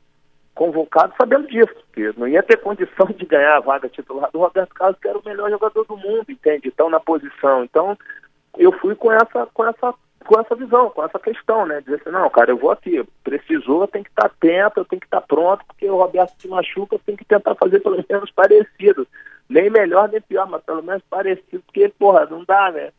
[0.55, 4.75] convocado sabendo disso, porque não ia ter condição de ganhar a vaga titular do Roberto
[4.75, 6.69] Carlos, que era o melhor jogador do mundo, entende?
[6.69, 7.65] Então, na posição.
[7.65, 7.97] Então,
[8.59, 11.81] eu fui com essa, com essa, com essa visão, com essa questão, né?
[11.81, 15.07] Dizer assim, não, cara, eu vou aqui, precisou, tem que estar atento, eu tenho que
[15.07, 19.07] estar pronto, porque o Roberto se machuca, eu tenho que tentar fazer pelo menos parecido
[19.49, 22.91] nem melhor nem pior, mas pelo menos parecido, porque, porra, não dá, né?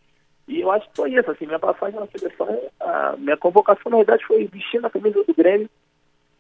[0.48, 3.98] E eu acho que foi isso, assim, minha passagem na seleção, a minha convocação, na
[3.98, 5.70] verdade, foi vestindo a camisa do Grêmio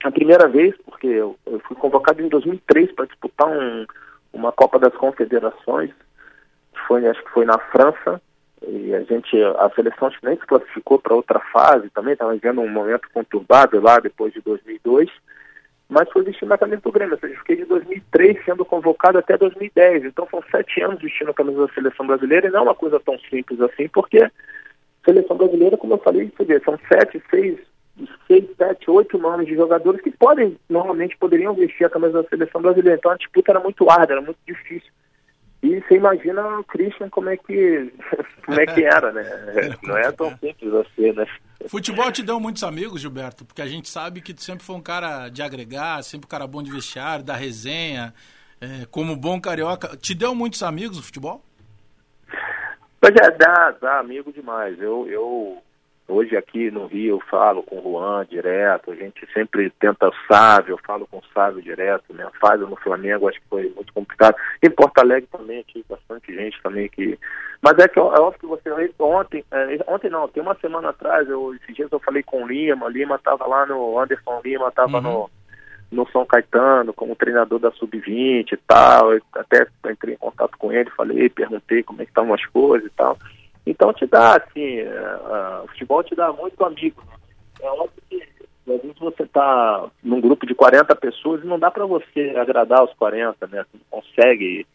[0.03, 3.85] a primeira vez, porque eu, eu fui convocado em 2003 para disputar um,
[4.33, 5.91] uma Copa das Confederações,
[6.87, 8.21] foi, acho que foi na França,
[8.67, 12.69] e a gente, a seleção nem se classificou para outra fase também, estava vivendo um
[12.69, 15.09] momento conturbado lá depois de 2002,
[15.89, 17.13] mas foi vestindo a camisa do Grêmio.
[17.13, 20.05] Ou seja, fiquei de 2003 sendo convocado até 2010.
[20.05, 22.99] Então são sete anos vestindo a camisa da seleção brasileira e não é uma coisa
[22.99, 24.31] tão simples assim, porque a
[25.05, 26.31] seleção brasileira, como eu falei,
[26.63, 27.59] são sete, seis,
[28.27, 32.61] seis, sete, oito nomes de jogadores que podem, normalmente poderiam vestir a camisa da seleção
[32.61, 32.97] brasileira.
[32.97, 34.89] Então a disputa era muito árdua, era muito difícil.
[35.63, 37.93] E você imagina o Christian como é que,
[38.45, 39.23] como é que era, né?
[39.81, 41.25] Não é tão simples assim, né?
[41.69, 44.81] Futebol te deu muitos amigos, Gilberto, porque a gente sabe que tu sempre foi um
[44.81, 48.13] cara de agregar, sempre um cara bom de vestiário, da resenha,
[48.59, 49.95] é, como bom carioca.
[49.95, 51.41] Te deu muitos amigos o futebol?
[52.99, 54.77] Pois é, dá, dá amigo demais.
[54.81, 55.63] Eu, eu
[56.07, 60.13] Hoje aqui no Rio eu falo com o Juan direto, a gente sempre tenta o
[60.27, 62.27] Sávio, eu falo com o Sávio direto, né?
[62.41, 64.35] Fase no Flamengo acho que foi muito complicado.
[64.61, 67.17] Em Porto Alegre também, aqui bastante gente também que.
[67.61, 68.93] Mas é que é óbvio que você.
[68.99, 72.47] Ontem, é, ontem não, tem uma semana atrás, eu, esses dias eu falei com o
[72.47, 73.97] Lima, Lima estava lá no.
[73.97, 75.01] Anderson Lima estava uhum.
[75.01, 75.29] no
[75.93, 79.13] no São Caetano, como treinador da Sub-20 e tal.
[79.13, 82.87] Eu até entrei em contato com ele, falei, perguntei como é que estavam as coisas
[82.87, 83.17] e tal.
[83.65, 87.01] Então te dá, assim, uh, o futebol te dá muito amigo.
[87.07, 87.15] Né?
[87.61, 88.21] É óbvio que
[88.67, 92.83] às vezes você está num grupo de 40 pessoas e não dá para você agradar
[92.83, 93.63] os 40, né?
[93.63, 94.65] Você não consegue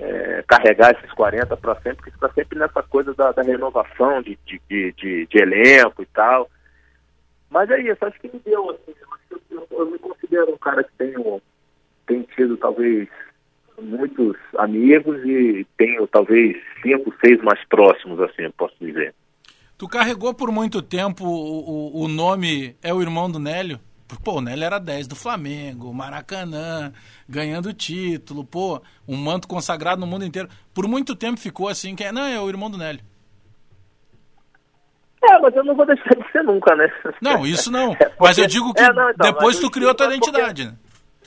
[0.00, 4.38] é, carregar esses 40 para sempre, porque está sempre nessa coisa da, da renovação de,
[4.46, 4.60] de,
[4.92, 6.48] de, de, elenco e tal.
[7.50, 8.94] Mas é isso, acho que me deu, assim,
[9.30, 11.40] eu, eu, eu me considero um cara que tenho,
[12.06, 13.08] tem tido talvez
[13.80, 19.14] muitos amigos e tenho talvez cinco, seis mais próximos, assim, posso dizer.
[19.76, 23.80] Tu carregou por muito tempo o, o, o nome É o Irmão do Nélio?
[24.22, 26.92] Pô, o Nélio era 10 do Flamengo, Maracanã,
[27.28, 30.48] ganhando título, pô, um manto consagrado no mundo inteiro.
[30.72, 33.00] Por muito tempo ficou assim, que é, não, é o irmão do Nélio.
[35.22, 36.86] É, mas eu não vou deixar de ser nunca, né?
[37.20, 37.92] Não, isso não.
[37.98, 38.16] É porque...
[38.20, 40.76] Mas eu digo que é, não, então, depois tu criou tua identidade, porque...
[40.76, 40.83] né?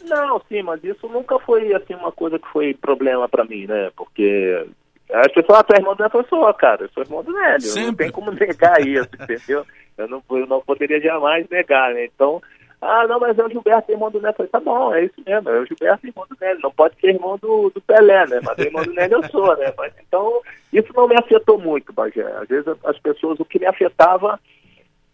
[0.08, 3.92] Não, sim, mas isso nunca foi assim uma coisa que foi problema para mim, né?
[3.96, 4.66] Porque
[5.12, 7.88] as pessoas, ah, tu é irmão da pessoa, cara, eu sou irmão do Nélio, Sempre.
[7.88, 9.66] não tem como negar isso, entendeu?
[9.98, 12.06] Eu não, eu não poderia jamais negar, né?
[12.06, 12.42] Então,
[12.80, 14.34] ah, não, mas é o Gilberto, irmão do Nélio.
[14.34, 16.62] Eu falei, tá bom, é isso mesmo, é o Gilberto, irmão do Nélio.
[16.62, 18.40] Não pode ser irmão do, do Pelé, né?
[18.44, 19.74] Mas irmão do Nélio eu sou, né?
[19.78, 20.42] Mas, então,
[20.72, 22.22] isso não me afetou muito, Bagé.
[22.40, 24.40] Às vezes as pessoas, o que me afetava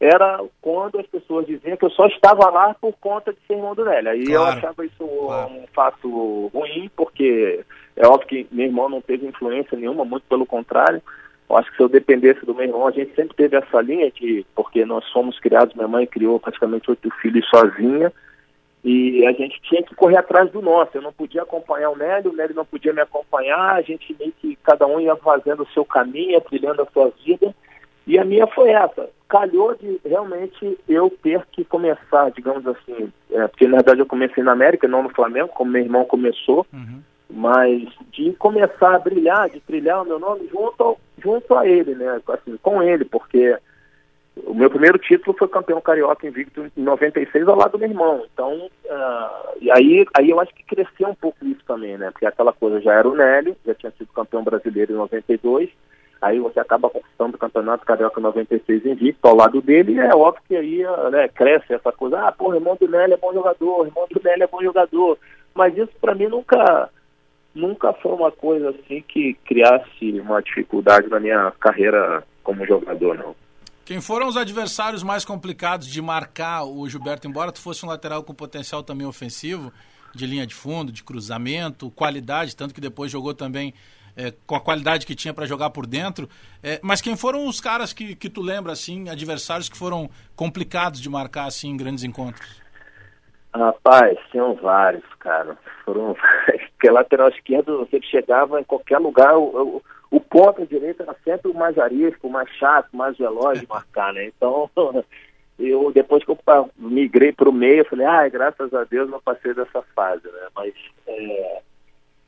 [0.03, 3.73] era quando as pessoas diziam que eu só estava lá por conta de ser irmão
[3.73, 4.11] do Nélio.
[4.11, 5.53] Aí claro, eu achava isso claro.
[5.53, 7.63] um fato ruim, porque
[7.95, 11.01] é óbvio que meu irmão não teve influência nenhuma, muito pelo contrário.
[11.49, 14.09] Eu acho que se eu dependesse do meu irmão, a gente sempre teve essa linha
[14.11, 18.11] de, porque nós fomos criados, minha mãe criou praticamente oito filhos sozinha,
[18.83, 20.91] e a gente tinha que correr atrás do nosso.
[20.95, 24.33] Eu não podia acompanhar o Nélio, o Nélio não podia me acompanhar, a gente meio
[24.33, 27.55] que cada um ia fazendo o seu caminho, trilhando a sua vida.
[28.05, 29.09] E a minha foi essa.
[29.29, 34.43] Calhou de realmente eu ter que começar, digamos assim, é, porque na verdade eu comecei
[34.43, 37.01] na América, não no Flamengo, como meu irmão começou, uhum.
[37.29, 42.21] mas de começar a brilhar, de trilhar o meu nome junto, junto a ele, né?
[42.27, 43.57] Assim, com ele, porque
[44.45, 48.25] o meu primeiro título foi campeão carioca invicto em 96 ao lado do meu irmão.
[48.31, 52.11] Então, uh, e aí, aí eu acho que cresceu um pouco isso também, né?
[52.11, 55.69] Porque aquela coisa já era o Nélio, já tinha sido campeão brasileiro em 92
[56.23, 60.41] aí você acaba conquistando o campeonato carioca 96 invicto ao lado dele, e é óbvio
[60.47, 63.81] que aí né, cresce essa coisa, ah, pô, o irmão do Nelly é bom jogador,
[63.81, 65.19] o irmão do Nelly é bom jogador,
[65.53, 66.89] mas isso para mim nunca
[67.53, 73.35] nunca foi uma coisa assim que criasse uma dificuldade na minha carreira como jogador, não.
[73.85, 78.23] Quem foram os adversários mais complicados de marcar o Gilberto, embora tu fosse um lateral
[78.23, 79.71] com potencial também ofensivo,
[80.15, 83.73] de linha de fundo, de cruzamento, qualidade, tanto que depois jogou também
[84.15, 86.27] é, com a qualidade que tinha para jogar por dentro.
[86.61, 91.01] É, mas quem foram os caras que, que tu lembra, assim, adversários que foram complicados
[91.01, 92.61] de marcar, assim, em grandes encontros?
[93.53, 95.55] Rapaz, tinham vários, cara.
[95.85, 96.15] Foram
[96.83, 101.49] Porque lateral esquerdo, você chegava em qualquer lugar, o, o, o ponto direito era sempre
[101.49, 104.25] o mais arisco, o mais chato, o mais veloz de marcar, né?
[104.25, 104.69] Então,
[105.57, 109.21] eu depois que eu migrei para o meio, eu falei, ah, graças a Deus não
[109.21, 110.47] passei dessa fase, né?
[110.53, 110.73] Mas
[111.07, 111.61] é,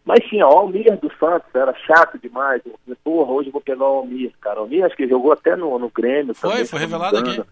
[0.05, 2.61] mas tinha o Almir do Santos, era chato demais.
[2.65, 4.59] Eu porra, hoje eu vou pegar o Almir, cara.
[4.59, 6.35] O Almir acho que jogou até no, no Grêmio.
[6.35, 7.43] Foi, também, foi revelado aqui.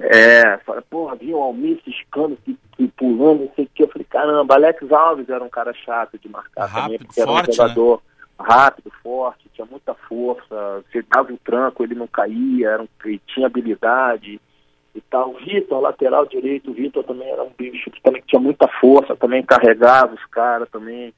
[0.00, 2.38] É, falei, porra, vinha o Almir ciscando,
[2.96, 3.82] pulando, não sei o que.
[3.82, 7.30] Eu falei, caramba, Alex Alves era um cara chato de marcar rápido, também, porque era
[7.30, 7.42] um né?
[7.52, 8.46] jogador né?
[8.46, 10.84] rápido, forte, tinha muita força.
[10.92, 12.88] Você dava o tranco, ele não caía, era um,
[13.26, 14.40] tinha habilidade
[14.94, 15.30] e tal.
[15.30, 19.16] O Vitor, lateral direito, o Vitor também era um bicho que também tinha muita força,
[19.16, 21.12] também carregava os caras também.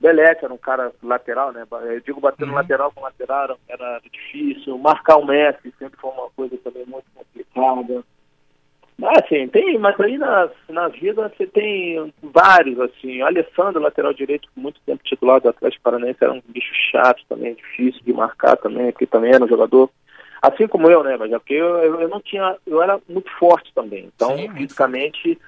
[0.00, 1.66] Belete era um cara lateral, né?
[1.70, 2.56] Eu digo batendo uhum.
[2.56, 4.78] lateral com lateral era difícil.
[4.78, 8.04] Marcar o Messi sempre foi uma coisa também muito complicada.
[8.96, 13.22] Mas assim, tem, mas aí na, na vida você tem vários, assim.
[13.22, 17.22] O Alessandro, lateral direito, por muito tempo titular do Atlético Paranaense, era um bicho chato
[17.28, 19.88] também, difícil de marcar também, porque também era um jogador,
[20.42, 21.16] assim como eu, né?
[21.16, 24.10] Mas é porque eu, eu, eu não tinha, eu era muito forte também.
[24.12, 25.38] Então, Sim, fisicamente,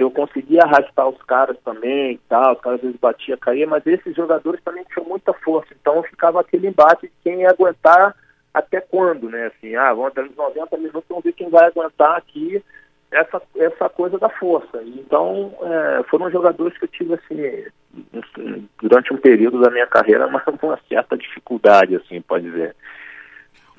[0.00, 3.86] eu conseguia arrastar os caras também e tal, os caras às vezes batia, caía, mas
[3.86, 8.14] esses jogadores também tinham muita força, então ficava aquele embate de quem ia aguentar
[8.52, 9.46] até quando, né?
[9.46, 12.62] Assim, ah, vamos até nos 90 minutos, vamos ver quem vai aguentar aqui
[13.10, 14.82] essa, essa coisa da força.
[14.84, 20.44] Então, é, foram jogadores que eu tive, assim, durante um período da minha carreira, mas
[20.44, 22.74] com uma certa dificuldade, assim, pode dizer.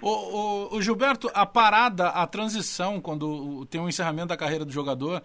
[0.01, 4.71] O, o, o, Gilberto, a parada, a transição, quando tem um encerramento da carreira do
[4.71, 5.21] jogador,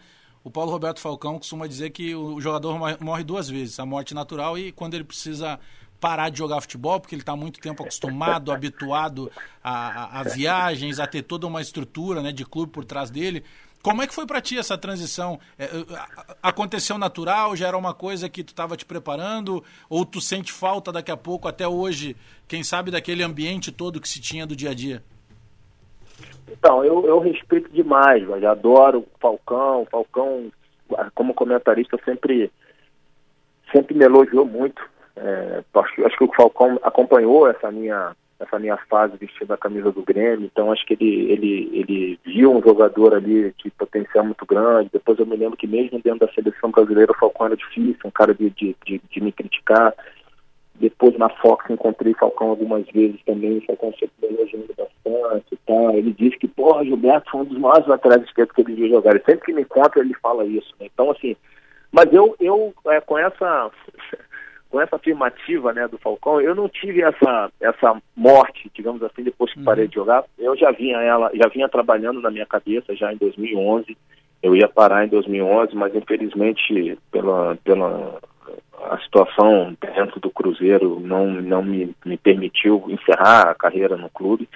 [0.46, 4.56] o Paulo Roberto Falcão costuma dizer que o jogador morre duas vezes, a morte natural
[4.56, 5.58] e quando ele precisa
[5.98, 9.28] parar de jogar futebol, porque ele está muito tempo acostumado, habituado
[9.60, 13.42] a, a, a, viagens, a ter toda uma estrutura né, de clube por trás dele.
[13.82, 15.40] Como é que foi para ti essa transição?
[15.58, 15.68] É,
[16.40, 17.56] aconteceu natural?
[17.56, 19.64] Já era uma coisa que tu estava te preparando?
[19.88, 22.14] Ou tu sente falta daqui a pouco, até hoje,
[22.46, 25.02] quem sabe daquele ambiente todo que se tinha do dia a dia?
[26.50, 29.86] Então, eu, eu respeito demais, eu adoro o Falcão.
[29.90, 30.50] Falcão,
[31.14, 32.50] como comentarista, sempre,
[33.72, 34.82] sempre me elogiou muito.
[35.16, 39.90] É, acho, acho que o Falcão acompanhou essa minha essa minha fase vestindo a camisa
[39.90, 44.44] do Grêmio, então acho que ele, ele, ele viu um jogador ali de potencial muito
[44.44, 44.90] grande.
[44.92, 48.10] Depois eu me lembro que mesmo dentro da seleção brasileira o Falcão era difícil, um
[48.10, 49.94] cara de, de, de, de me criticar.
[50.78, 55.56] Depois na Fox encontrei Falcão algumas vezes também, o Falcão sempre me elogiando bastante e
[55.66, 55.90] tal.
[55.92, 59.12] Ele disse que, porra, Gilberto foi um dos maiores laterais esquerdos que ele viu jogar.
[59.24, 60.74] Sempre que me encontra ele fala isso.
[60.78, 60.88] Né?
[60.92, 61.36] Então, assim,
[61.90, 63.70] mas eu, eu é, com essa
[64.68, 69.52] com essa afirmativa né, do Falcão, eu não tive essa, essa morte, digamos assim, depois
[69.52, 69.64] que uhum.
[69.64, 70.24] parei de jogar.
[70.38, 73.96] Eu já vinha ela, já vinha trabalhando na minha cabeça já em 2011.
[74.42, 78.20] Eu ia parar em 2011, mas infelizmente pela pela
[78.90, 84.48] a situação dentro do Cruzeiro não não me, me permitiu encerrar a carreira no clube.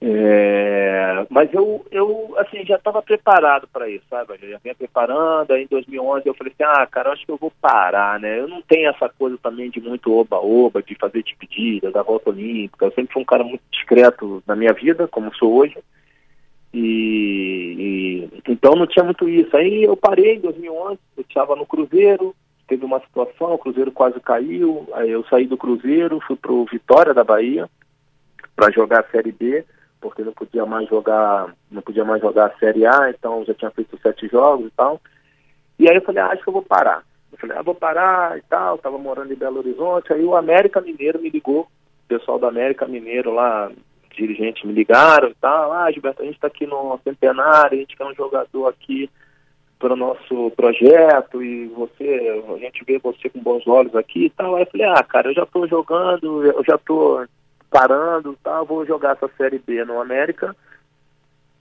[0.00, 4.34] É, mas eu, eu assim, já estava preparado para isso, sabe?
[4.40, 7.36] Eu já vinha preparando, aí em 2011 eu falei assim, ah, cara, acho que eu
[7.36, 8.38] vou parar, né?
[8.38, 12.86] Eu não tenho essa coisa também de muito oba-oba, de fazer despedida, da volta olímpica.
[12.86, 15.76] Eu sempre fui um cara muito discreto na minha vida, como sou hoje.
[16.72, 19.56] E, e então não tinha muito isso.
[19.56, 22.36] Aí eu parei em 2011, eu estava no Cruzeiro,
[22.68, 27.24] teve uma situação, o Cruzeiro quase caiu, eu saí do Cruzeiro, fui pro Vitória da
[27.24, 27.68] Bahia
[28.54, 29.64] para jogar a Série B
[30.00, 33.70] porque não podia mais jogar, não podia mais jogar a Série A, então já tinha
[33.70, 35.00] feito sete jogos e tal.
[35.78, 37.02] E aí eu falei, ah, acho que eu vou parar.
[37.32, 40.80] Eu falei, ah, vou parar e tal, tava morando em Belo Horizonte, aí o América
[40.80, 43.70] Mineiro me ligou, o pessoal do América Mineiro lá,
[44.14, 47.96] dirigentes me ligaram e tal, ah, Gilberto, a gente está aqui no Centenário, a gente
[47.96, 49.10] quer um jogador aqui
[49.78, 54.30] para o nosso projeto e você, a gente vê você com bons olhos aqui e
[54.30, 54.56] tal.
[54.56, 57.24] Aí eu falei, ah, cara, eu já estou jogando, eu já estou
[57.70, 60.54] parando, tá, vou jogar essa Série B no América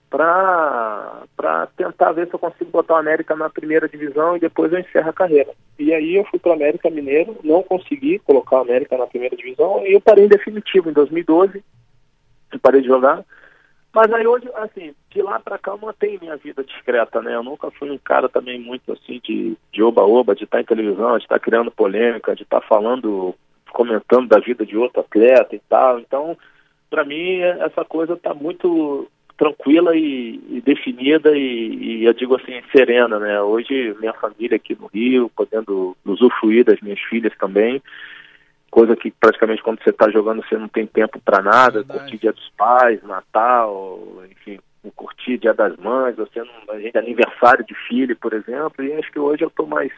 [0.09, 4.79] para tentar ver se eu consigo botar o América na primeira divisão e depois eu
[4.79, 5.51] encerro a carreira.
[5.77, 9.35] E aí eu fui para o América Mineiro, não consegui colocar o América na primeira
[9.35, 11.61] divisão e eu parei em definitivo em 2012,
[12.53, 13.23] eu parei de jogar.
[13.97, 17.33] Mas aí hoje, assim, de lá para cá eu mantenho minha vida discreta, né?
[17.33, 21.17] Eu nunca fui um cara também muito assim de oba-oba, de, estar tá em televisão,
[21.17, 23.33] de estar tá criando polêmica, de estar tá falando
[23.71, 25.99] comentando da vida de outro atleta e tal.
[25.99, 26.37] Então,
[26.91, 32.61] para mim, essa coisa está muito tranquila e, e definida e, e, eu digo assim,
[32.71, 33.41] serena, né?
[33.41, 37.81] Hoje, minha família aqui no Rio, podendo usufruir das minhas filhas também,
[38.69, 41.99] coisa que praticamente quando você está jogando você não tem tempo para nada, Verdade.
[41.99, 43.99] curtir Dia dos Pais, Natal,
[44.31, 44.59] enfim,
[44.95, 49.11] curtir Dia das Mães, você não, a gente aniversário de filho, por exemplo, e acho
[49.11, 49.91] que hoje eu estou mais,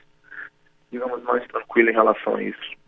[0.92, 2.80] digamos, mais tranquilo em relação a isso.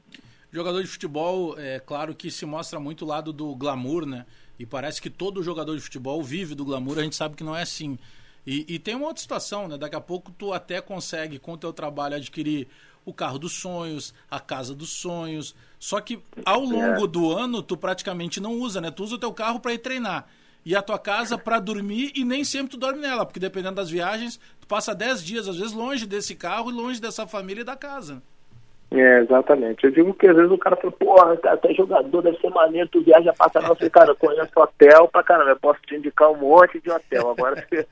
[0.52, 4.26] Jogador de futebol, é claro que se mostra muito o lado do glamour, né?
[4.60, 7.56] E parece que todo jogador de futebol vive do glamour, a gente sabe que não
[7.56, 7.98] é assim.
[8.46, 9.78] E, e, tem uma outra situação, né?
[9.78, 12.68] Daqui a pouco tu até consegue, com o teu trabalho, adquirir
[13.06, 15.56] o carro dos sonhos, a casa dos sonhos.
[15.80, 18.92] Só que ao longo do ano, tu praticamente não usa, né?
[18.92, 20.28] Tu usa o teu carro para ir treinar.
[20.64, 23.90] E a tua casa para dormir e nem sempre tu dorme nela, porque dependendo das
[23.90, 27.66] viagens, tu passa 10 dias, às vezes, longe desse carro e longe dessa família e
[27.66, 28.22] da casa.
[28.92, 29.86] É, exatamente.
[29.86, 33.02] Eu digo que às vezes o cara fala, porra, até jogador deve ser maneiro, tu
[33.02, 36.30] viaja, passa não, eu falei, cara, eu conheço hotel pra caramba, eu posso te indicar
[36.30, 37.32] um monte de hotel.
[37.32, 37.88] Agora, se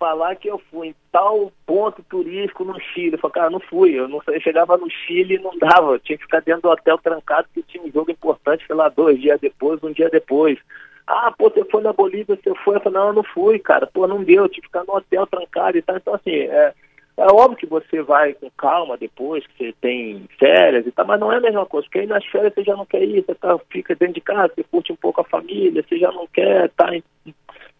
[0.00, 3.92] falar que eu fui em tal ponto turístico no Chile, eu falei, cara, não fui,
[3.92, 6.98] eu não chegava no Chile e não dava, eu tinha que ficar dentro do hotel
[6.98, 10.58] trancado, porque tinha um jogo importante, sei lá, dois dias depois, um dia depois.
[11.06, 12.76] Ah, pô, você foi na Bolívia, você foi?
[12.76, 14.96] Eu falei, não, eu não fui, cara, pô, não deu, eu tinha que ficar no
[14.96, 15.96] hotel trancado e tal.
[15.96, 16.72] Então, assim, é
[17.20, 21.20] é óbvio que você vai com calma depois, que você tem férias e tal, mas
[21.20, 23.34] não é a mesma coisa, porque aí nas férias você já não quer ir, você
[23.34, 26.64] tá, fica dentro de casa, você curte um pouco a família, você já não quer
[26.64, 26.96] estar tá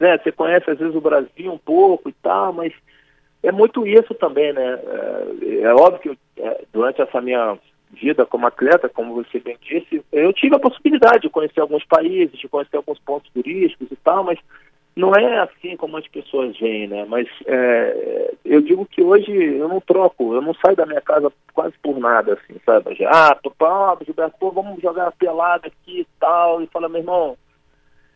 [0.01, 2.72] né, você conhece às vezes o Brasil um pouco e tal, mas
[3.42, 4.78] é muito isso também, né?
[4.82, 7.59] É, é óbvio que é, durante essa minha
[7.92, 12.38] vida como atleta, como você bem disse, eu tive a possibilidade de conhecer alguns países,
[12.38, 14.38] de conhecer alguns pontos turísticos e tal, mas
[14.96, 17.05] não é assim como as pessoas veem, né?
[17.09, 21.32] Mas é, eu digo que hoje eu não troco, eu não saio da minha casa
[21.53, 22.96] quase por nada, assim, sabe?
[23.07, 23.53] Ah, pô,
[24.05, 27.36] Gilberto, pô, vamos jogar pelada aqui e tal, e fala, meu irmão,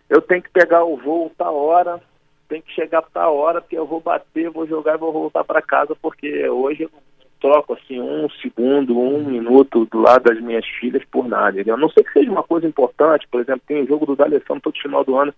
[0.08, 2.00] eu tenho que pegar o voo tal hora,
[2.48, 5.62] tem que chegar a hora, porque eu vou bater, vou jogar e vou voltar para
[5.62, 7.02] casa, porque hoje eu não
[7.40, 11.52] troco assim um segundo, um minuto do lado das minhas filhas por nada.
[11.52, 11.74] Entendeu?
[11.74, 14.62] A não sei que seja uma coisa importante, por exemplo, tem o jogo do D'Alessandro
[14.62, 15.34] todo final do ano,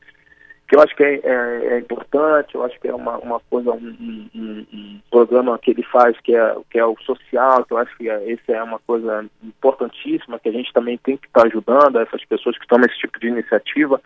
[0.69, 3.71] que eu acho que é, é, é, importante, eu acho que é uma, uma coisa,
[3.71, 7.79] um, um, um, programa que ele faz que é, que é o social, que eu
[7.79, 11.43] acho que é, esse é uma coisa importantíssima, que a gente também tem que estar
[11.43, 14.01] tá ajudando essas pessoas que tomam esse tipo de iniciativa.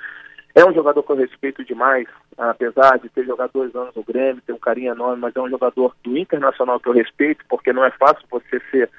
[0.54, 4.42] É um jogador que eu respeito demais, apesar de ter jogado dois anos no Grêmio,
[4.44, 7.84] ter um carinho enorme, mas é um jogador do Internacional que eu respeito, porque não
[7.84, 8.90] é fácil você ser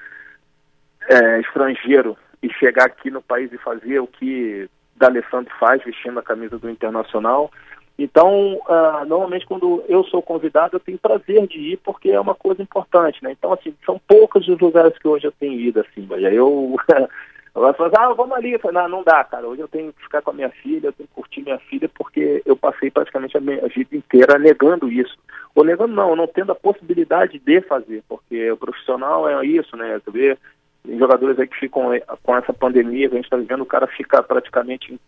[1.10, 6.24] é, estrangeiro e chegar aqui no país e fazer o que D'Alessandro faz, vestindo a
[6.24, 7.52] camisa do Internacional.
[7.97, 12.34] Então, uh, normalmente quando eu sou convidado, eu tenho prazer de ir, porque é uma
[12.34, 13.32] coisa importante, né?
[13.32, 16.76] Então, assim, são poucos os lugares que hoje eu tenho ido, assim, mas eu
[17.54, 18.54] Agora fala assim, ah, vamos ali.
[18.54, 19.47] Eu não, não dá, cara.
[19.47, 21.89] Hoje eu tenho que ficar com a minha filha, eu tenho que curtir minha filha,
[21.89, 25.18] porque eu passei praticamente a minha vida inteira negando isso.
[25.54, 29.99] Ou negando não, não tendo a possibilidade de fazer, porque o profissional é isso, né?
[30.06, 30.38] Tu vê
[30.97, 31.91] jogadores aí que ficam
[32.24, 34.99] com essa pandemia que a gente está vivendo, o cara fica praticamente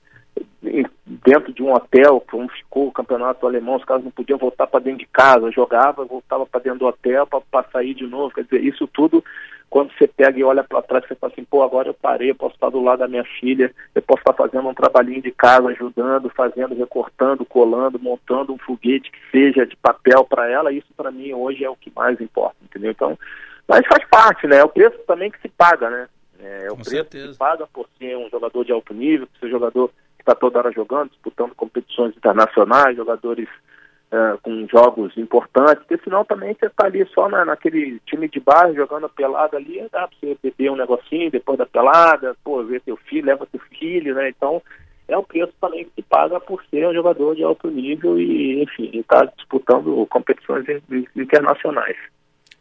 [1.26, 4.80] dentro de um hotel, como ficou o campeonato alemão, os caras não podiam voltar para
[4.80, 8.34] dentro de casa, jogava, voltava para dentro do hotel para sair de novo.
[8.34, 9.24] Quer dizer, isso tudo,
[9.70, 12.36] quando você pega e olha para trás, você fala assim, pô, agora eu parei, eu
[12.36, 15.68] posso estar do lado da minha filha, eu posso estar fazendo um trabalhinho de casa,
[15.70, 21.12] ajudando, fazendo, recortando, colando, montando um foguete que seja de papel para ela, isso para
[21.12, 22.92] mim hoje é o que mais importa, entendeu?
[22.92, 23.18] Então,
[23.68, 24.58] mas faz parte, né?
[24.58, 26.08] É o preço também que se paga, né?
[26.40, 27.28] É, é o Com preço certeza.
[27.28, 29.90] que se paga por ser um jogador de alto nível, por ser jogador
[30.24, 33.50] está toda hora jogando, disputando competições internacionais, jogadores
[34.12, 38.40] uh, com jogos importantes, porque senão também você está ali só na, naquele time de
[38.40, 42.64] bairro jogando a pelada ali, dá para você beber um negocinho depois da pelada, pô,
[42.64, 44.30] ver teu filho, leva teu filho, né?
[44.30, 44.62] Então
[45.08, 48.64] é o preço também que se paga por ser um jogador de alto nível e,
[48.64, 50.66] enfim, estar tá disputando competições
[51.16, 51.98] internacionais.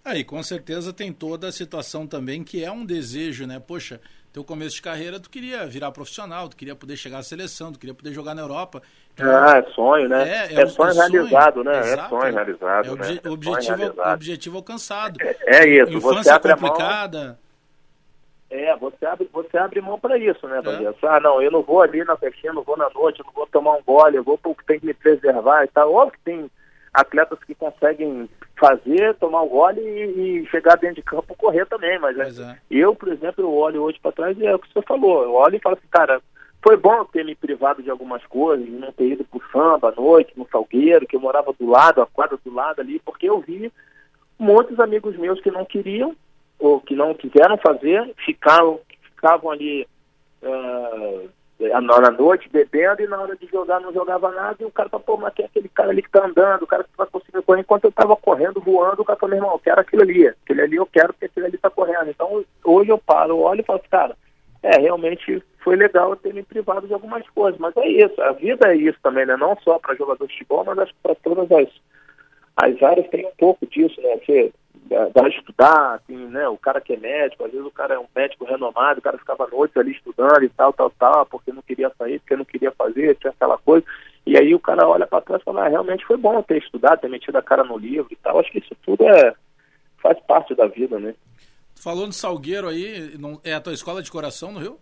[0.04, 3.60] Aí, com certeza tem toda a situação também que é um desejo, né?
[3.60, 4.00] Poxa,
[4.32, 7.78] teu começo de carreira, tu queria virar profissional, tu queria poder chegar à seleção, tu
[7.78, 8.82] queria poder jogar na Europa.
[9.12, 10.28] Então, ah, é sonho, né?
[10.28, 11.78] É, é, é sonho, realizado, né?
[11.80, 12.86] Exato, é sonho realizado.
[12.86, 13.20] É obje né?
[13.22, 14.14] É objetivo, realizado.
[14.14, 15.18] objetivo alcançado.
[15.20, 17.24] É, é isso, Infância você abre complicada.
[17.24, 17.36] Mão,
[18.50, 21.06] é, você abre, você abre mão para isso, né, é.
[21.06, 23.72] Ah, não, eu não vou ali na festinha, não vou na noite, não vou tomar
[23.72, 25.92] um gole, eu vou porque tem que me preservar e tal.
[25.92, 26.50] Óbvio que tem
[26.92, 28.28] atletas que conseguem
[28.58, 31.98] fazer, tomar o gole e, e, chegar dentro de campo correr também.
[31.98, 32.58] Mas é.
[32.70, 35.22] eu, por exemplo, eu olho hoje para trás e é o que você falou.
[35.22, 36.20] Eu olho e falo assim, cara,
[36.62, 40.32] foi bom ter me privado de algumas coisas, não ter ido pro samba à noite,
[40.36, 43.72] no Salgueiro, que eu morava do lado, a quadra do lado ali, porque eu vi
[44.38, 46.14] muitos amigos meus que não queriam,
[46.58, 48.78] ou que não quiseram fazer, ficaram,
[49.14, 49.86] ficavam ali.
[50.42, 51.28] Uh,
[51.68, 55.04] na noite bebendo e na hora de jogar não jogava nada e o cara falou,
[55.04, 57.60] pô, mas tem aquele cara ali que tá andando, o cara que vai conseguir correr.
[57.60, 60.62] Enquanto eu tava correndo, voando, o cara falou, meu irmão, eu quero aquilo ali, aquele
[60.62, 62.08] ali eu quero porque aquele ali tá correndo.
[62.08, 64.16] Então hoje eu paro, olho e falo assim, cara,
[64.62, 68.32] é, realmente foi legal eu ter me privado de algumas coisas, mas é isso, a
[68.32, 69.36] vida é isso também, né?
[69.36, 71.68] Não só para jogador de futebol, mas acho que para todas as,
[72.56, 74.18] as áreas tem um pouco disso, né?
[74.24, 74.52] Você
[75.14, 76.48] vai estudar, assim, né?
[76.48, 79.18] O cara que é médico, às vezes o cara é um médico renomado, o cara
[79.18, 82.70] ficava noites ali estudando e tal, tal, tal, porque não queria sair, porque não queria
[82.72, 83.86] fazer, tinha aquela coisa.
[84.26, 87.00] E aí o cara olha para trás e fala, ah, realmente foi bom ter estudado,
[87.00, 88.38] ter metido a cara no livro e tal.
[88.38, 89.34] Acho que isso tudo é
[90.02, 91.14] faz parte da vida, né?
[91.74, 94.78] Falou no Salgueiro aí, não, é a tua escola de coração no Rio?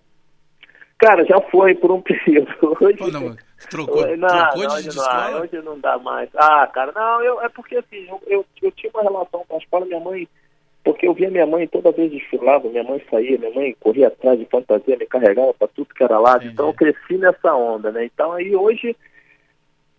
[1.01, 2.53] Cara, já foi por um período.
[2.79, 3.35] Hoje, Pô, não,
[3.71, 5.31] trocou, não, trocou não, de, hoje de escola?
[5.31, 6.29] Não, hoje não dá mais.
[6.37, 9.59] Ah, cara, não, eu, é porque assim, eu, eu, eu tinha uma relação com a
[9.59, 10.29] escola, minha mãe,
[10.85, 14.39] porque eu via minha mãe toda vez desfilava, minha mãe saía, minha mãe corria atrás
[14.39, 18.05] de fantasia, me carregava para tudo que era lado, então eu cresci nessa onda, né?
[18.05, 18.95] Então aí hoje,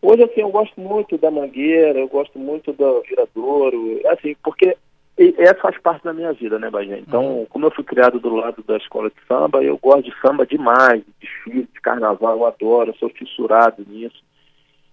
[0.03, 4.77] hoje assim, eu gosto muito da Mangueira, eu gosto muito do Viradouro, assim, porque
[5.21, 6.97] e essa faz parte da minha vida, né, Bagé?
[6.97, 7.45] Então, uhum.
[7.45, 11.03] como eu fui criado do lado da escola de samba, eu gosto de samba demais,
[11.03, 14.23] de desfile, de carnaval, eu adoro, eu sou fissurado nisso.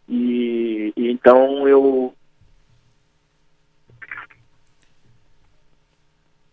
[0.06, 2.12] E, e então eu.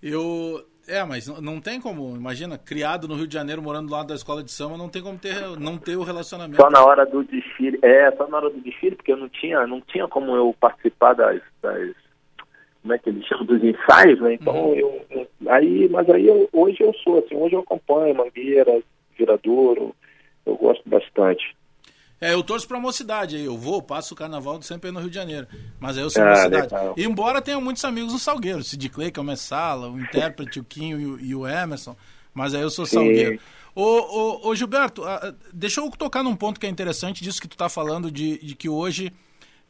[0.01, 0.65] Eu.
[0.87, 4.15] É, mas não tem como, imagina, criado no Rio de Janeiro, morando do lado da
[4.15, 6.61] escola de samba, não tem como ter, não ter o relacionamento.
[6.61, 9.65] Só na hora do desfile, é, só na hora do desfile, porque eu não tinha,
[9.65, 11.95] não tinha como eu participar das, das
[12.85, 14.35] como é que eles chamam, dos ensaios, né?
[14.35, 14.75] Então, uhum.
[14.75, 18.79] eu, aí, mas aí eu, hoje eu sou, assim, hoje eu acompanho Mangueira,
[19.17, 19.95] Viradouro,
[20.45, 21.55] eu gosto bastante.
[22.21, 23.43] É, eu torço pra mocidade aí.
[23.43, 25.47] Eu vou, passo o carnaval sempre no Rio de Janeiro.
[25.79, 26.73] Mas aí eu sou ah, mocidade.
[26.73, 26.95] Legal.
[26.95, 28.63] Embora tenha muitos amigos no Salgueiro.
[28.63, 31.95] Sid Clay, que é o Messala, o intérprete, o Quinho e o, e o Emerson.
[32.33, 32.97] Mas aí eu sou Sim.
[32.97, 33.39] Salgueiro.
[33.73, 35.01] Ô, ô, ô Gilberto,
[35.51, 38.55] deixa eu tocar num ponto que é interessante disso que tu tá falando, de, de
[38.55, 39.11] que hoje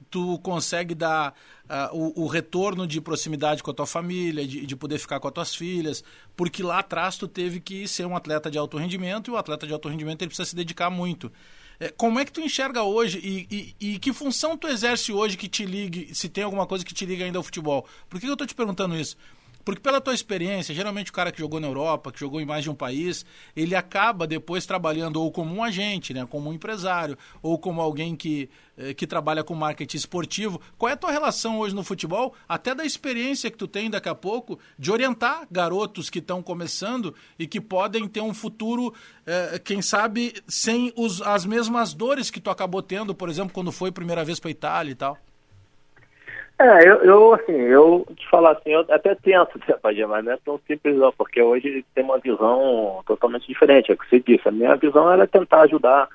[0.10, 1.34] tu consegue dar
[1.66, 5.28] uh, o, o, retorno de proximidade com a tua família, de, de, poder ficar com
[5.28, 6.04] as tuas filhas,
[6.36, 9.66] porque lá atrás tu teve que ser um atleta de alto rendimento e o atleta
[9.68, 11.32] de alto rendimento ele precisa se dedicar muito.
[11.80, 15.36] É, como é que tu enxerga hoje e, e, e, que função tu exerce hoje
[15.36, 17.86] que te ligue, se tem alguma coisa que te liga ainda ao futebol?
[18.10, 19.18] Por que eu estou te perguntando isso?
[19.66, 22.64] Porque pela tua experiência, geralmente o cara que jogou na Europa, que jogou em mais
[22.64, 27.18] de um país, ele acaba depois trabalhando ou como um agente, né, como um empresário,
[27.42, 28.48] ou como alguém que,
[28.78, 30.62] eh, que trabalha com marketing esportivo.
[30.78, 34.08] Qual é a tua relação hoje no futebol, até da experiência que tu tem daqui
[34.08, 38.94] a pouco, de orientar garotos que estão começando e que podem ter um futuro,
[39.26, 43.72] eh, quem sabe, sem os, as mesmas dores que tu acabou tendo, por exemplo, quando
[43.72, 45.18] foi primeira vez para Itália e tal?
[46.58, 49.76] É, eu, eu, assim, eu te falar assim, eu até tento, né,
[50.08, 53.98] mas não é tão simples não, porque hoje tem uma visão totalmente diferente, é o
[53.98, 56.08] que você disse, a minha visão era tentar ajudar,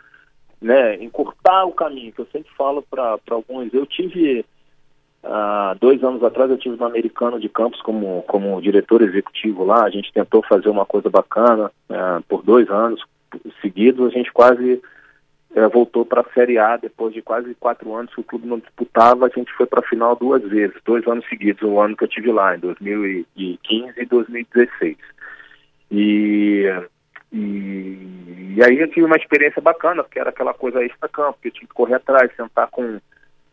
[0.60, 4.42] né, encurtar o caminho, que eu sempre falo para alguns, eu tive,
[5.22, 9.84] há dois anos atrás, eu tive no Americano de Campos como, como diretor executivo lá,
[9.84, 13.04] a gente tentou fazer uma coisa bacana, é, por dois anos
[13.60, 14.80] seguidos, a gente quase
[15.54, 18.58] é, voltou para a Série A depois de quase quatro anos que o clube não
[18.58, 19.26] disputava.
[19.26, 22.08] A gente foi para a final duas vezes, dois anos seguidos, o ano que eu
[22.08, 24.96] tive lá, em 2015 e 2016.
[25.90, 26.66] E,
[27.32, 31.52] e, e aí eu tive uma experiência bacana, porque era aquela coisa extra-campo, que eu
[31.52, 33.00] tinha que correr atrás, sentar com.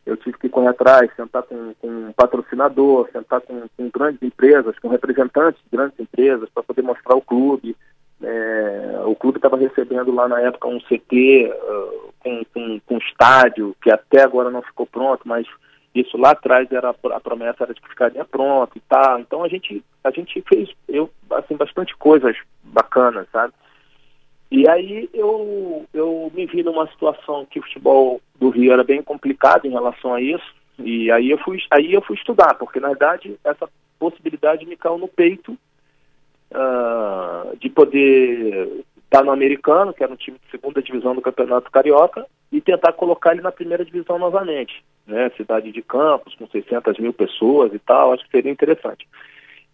[0.06, 4.78] Eu tive que correr atrás, sentar com, com um patrocinador, sentar com, com grandes empresas,
[4.80, 7.76] com representantes de grandes empresas, para poder mostrar o clube
[8.22, 13.76] é, o clube estava recebendo lá na época um CT uh, com, com, com estádio,
[13.82, 15.46] que até agora não ficou pronto, mas
[15.94, 19.20] isso lá atrás era a promessa era de que ficaria pronto e tal.
[19.20, 23.54] Então a gente a gente fez eu assim bastante coisas bacanas, sabe?
[24.50, 29.02] E aí eu eu me vi numa situação que o futebol do Rio era bem
[29.02, 30.56] complicado em relação a isso.
[30.80, 34.98] E aí eu fui aí eu fui estudar, porque na verdade essa possibilidade me caiu
[34.98, 35.58] no peito
[36.52, 41.72] uh, de poder estar no americano, que era um time de segunda divisão do Campeonato
[41.72, 44.84] Carioca, e tentar colocar ele na primeira divisão novamente.
[45.06, 45.30] Né?
[45.36, 49.08] Cidade de Campos, com 600 mil pessoas e tal, acho que seria interessante.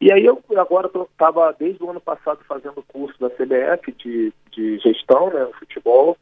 [0.02, 4.78] E aí eu agora estava desde o ano passado fazendo curso da CBF de, de
[4.80, 6.18] gestão, né, no futebol,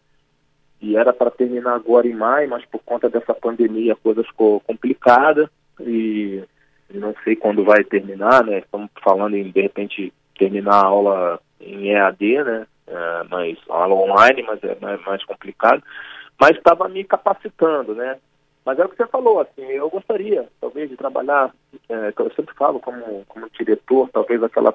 [0.81, 4.59] e era para terminar agora em maio, mas por conta dessa pandemia a coisa ficou
[4.61, 5.49] complicada
[5.79, 6.43] e
[6.89, 8.59] não sei quando vai terminar, né?
[8.59, 12.65] Estamos falando em de repente terminar a aula em EAD, né?
[12.87, 15.83] É, mas aula online, mas é mais, mais complicado.
[16.39, 18.17] Mas estava me capacitando, né?
[18.65, 21.51] Mas é o que você falou, assim, eu gostaria, talvez, de trabalhar,
[21.89, 24.73] é, eu sempre falo como, como diretor, talvez aquela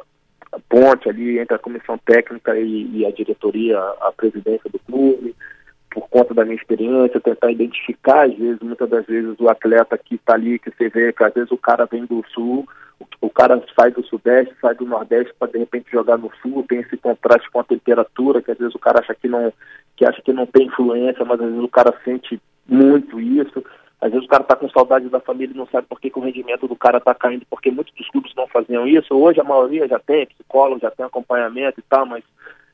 [0.69, 5.35] ponte ali entre a comissão técnica e, e a diretoria, a presidência do clube,
[5.97, 10.17] por conta da minha experiência, tentar identificar, às vezes, muitas das vezes, o atleta que
[10.17, 12.69] está ali, que você vê que às vezes o cara vem do sul,
[13.23, 16.81] o, cara sai do sudeste, sai do nordeste para de repente jogar no sul, tem
[16.81, 19.51] esse contraste com a temperatura, que às vezes o cara acha que não,
[19.97, 22.39] que acha que não tem influência, mas às vezes o cara sente
[22.69, 23.65] muito isso.
[23.99, 26.19] Às vezes o cara está com saudade da família e não sabe por que, que
[26.19, 29.15] o rendimento do cara está caindo, porque muitos dos clubes não faziam isso.
[29.15, 32.23] Hoje a maioria já tem psicólogo, já tem acompanhamento e tal, mas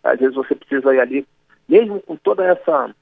[0.02, 1.26] às vezes você precisa ir ali,
[1.68, 2.92] mesmo com toda essa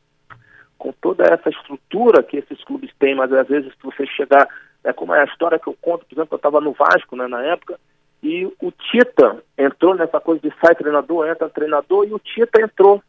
[0.80, 4.48] com toda essa estrutura que esses clubes têm, mas às vezes se você chegar,
[4.82, 7.28] é como é a história que eu conto, por exemplo, eu estava no Vasco né,
[7.28, 7.78] na época,
[8.22, 13.02] e o Tita entrou nessa coisa de sai treinador, entra treinador, e o Tita entrou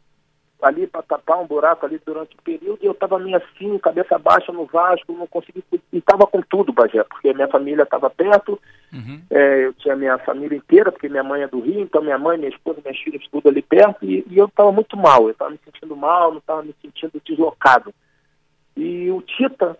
[0.62, 4.18] ali para tapar um buraco ali durante o período, e eu estava meio assim, cabeça
[4.18, 8.58] baixa no Vasco, não consegui, e estava com tudo, Bagé, porque minha família estava perto,
[8.92, 9.20] uhum.
[9.30, 12.38] é, eu tinha minha família inteira, porque minha mãe é do Rio, então minha mãe,
[12.38, 15.50] minha esposa, minhas filhas, tudo ali perto, e, e eu estava muito mal, eu estava
[15.50, 17.92] me sentindo mal, não estava me sentindo deslocado.
[18.76, 19.76] E o Tita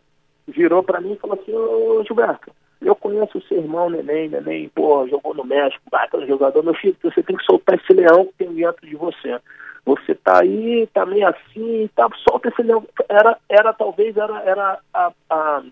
[0.46, 4.68] virou para mim e falou assim, ô Gilberto, eu conheço o seu irmão Neném, Neném,
[4.68, 8.44] pô, jogou no México, bacana jogador, meu filho, você tem que soltar esse leão que
[8.44, 9.38] tem dentro de você
[9.84, 12.86] você tá aí, tá meio assim, tá, solta esse leão.
[13.08, 15.62] Era, era talvez, era, era a, a,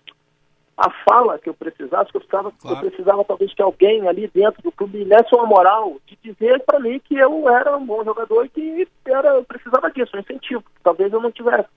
[0.77, 2.77] a fala que eu precisava, que eu precisava, claro.
[2.77, 6.61] eu precisava talvez que alguém ali dentro do clube me desse uma moral de dizer
[6.65, 10.19] para mim que eu era um bom jogador e que era, eu precisava disso, um
[10.19, 10.63] incentivo.
[10.83, 11.69] Talvez eu não tivesse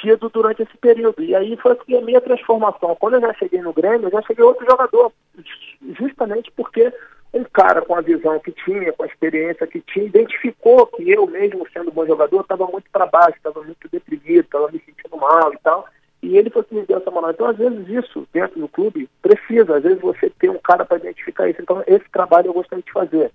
[0.00, 1.22] tido durante esse período.
[1.22, 2.96] E aí foi a minha transformação.
[2.98, 5.12] Quando eu já cheguei no Grêmio, eu já cheguei outro jogador,
[5.98, 6.92] justamente porque
[7.32, 11.26] um cara com a visão que tinha, com a experiência que tinha, identificou que eu
[11.26, 15.52] mesmo, sendo bom jogador, estava muito para baixo, estava muito deprimido, estava me sentindo mal
[15.52, 15.88] e tal.
[16.22, 17.30] E ele foi que me deu essa moral.
[17.30, 20.98] Então, às vezes, isso dentro do clube precisa, às vezes você tem um cara para
[20.98, 21.60] identificar isso.
[21.60, 23.32] Então, esse trabalho eu gostaria de fazer.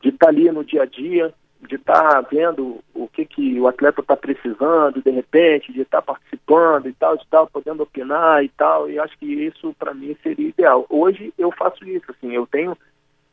[0.00, 1.34] De estar tá ali no dia a dia,
[1.66, 6.02] de estar tá vendo o que, que o atleta está precisando, de repente, de estar
[6.02, 8.88] tá participando e tal, de estar podendo opinar e tal.
[8.88, 10.86] E acho que isso, para mim, seria ideal.
[10.88, 12.76] Hoje eu faço isso, assim, eu tenho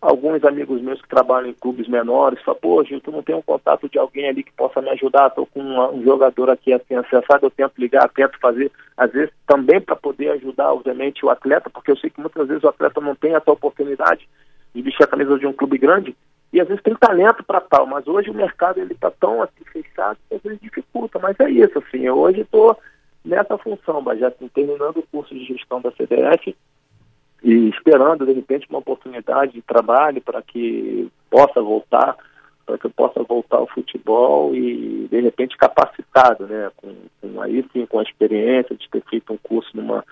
[0.05, 3.41] alguns amigos meus que trabalham em clubes menores, falam, pô, Gil, tu não tem um
[3.41, 6.95] contato de alguém ali que possa me ajudar, estou com um, um, jogador aqui assim,
[6.95, 11.69] acessado, eu tento ligar, tento fazer, às vezes também para poder ajudar, obviamente, o atleta,
[11.69, 14.27] porque eu sei que muitas vezes o atleta não tem essa oportunidade
[14.73, 16.15] de vestir a camisa de um clube grande,
[16.53, 19.63] e às vezes tem talento para tal, mas hoje o mercado ele está tão assim,
[19.71, 22.77] fechado que às vezes dificulta, mas é isso, assim, eu hoje estou
[23.25, 26.55] nessa função, já assim, terminando o curso de gestão da CDF,
[27.45, 32.17] e esperando, de repente, uma oportunidade de trabalho para que possa voltar,
[32.65, 36.71] para que eu possa voltar ao futebol e, de repente, capacitado, né?
[36.75, 40.03] Com, com, aí sim, com a experiência de ter feito um curso numa,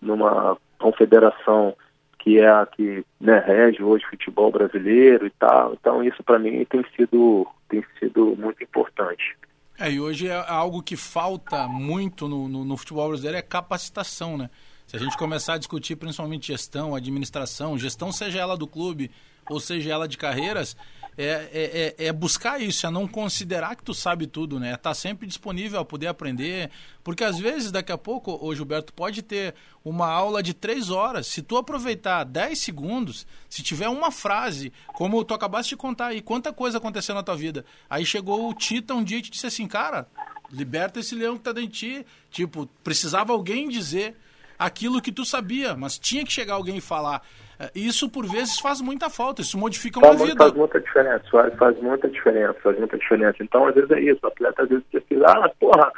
[0.00, 1.74] numa confederação
[2.20, 5.74] que é a que né, rege hoje o futebol brasileiro e tal.
[5.74, 9.36] Então, isso para mim tem sido, tem sido muito importante.
[9.76, 14.38] É, e hoje é algo que falta muito no, no, no futebol brasileiro é capacitação,
[14.38, 14.48] né?
[14.86, 19.10] Se a gente começar a discutir principalmente gestão, administração, gestão seja ela do clube
[19.50, 20.76] ou seja ela de carreiras,
[21.18, 24.72] é, é, é, é, buscar isso, é não considerar que tu sabe tudo, né?
[24.72, 26.70] É tá sempre disponível a poder aprender,
[27.02, 31.26] porque às vezes daqui a pouco, o Gilberto pode ter uma aula de três horas,
[31.26, 36.20] se tu aproveitar 10 segundos, se tiver uma frase, como tu acabaste de contar aí,
[36.20, 39.46] quanta coisa aconteceu na tua vida, aí chegou o Tita um dia e te disse
[39.46, 40.06] assim, cara,
[40.50, 44.16] liberta esse leão que tá dentro de ti, tipo, precisava alguém dizer
[44.58, 47.22] aquilo que tu sabia, mas tinha que chegar alguém e falar.
[47.58, 50.44] É, isso, por vezes, faz muita falta, isso modifica uma faz, vida.
[50.44, 53.36] Faz muita diferença, faz, faz, muita diferença, faz muita diferença.
[53.40, 55.90] Então, às vezes é isso, o atleta às vezes precisa, ah, porra,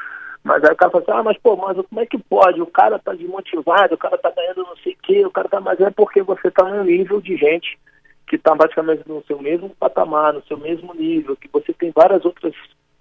[0.44, 2.62] mas aí o cara fala assim, ah, mas pô, mas como é que pode?
[2.62, 5.60] O cara tá desmotivado, o cara tá ganhando não sei o quê, o cara tá,
[5.60, 7.78] mas é porque você tá num nível de gente
[8.26, 12.24] que está praticamente no seu mesmo patamar, no seu mesmo nível, que você tem várias
[12.24, 12.54] outras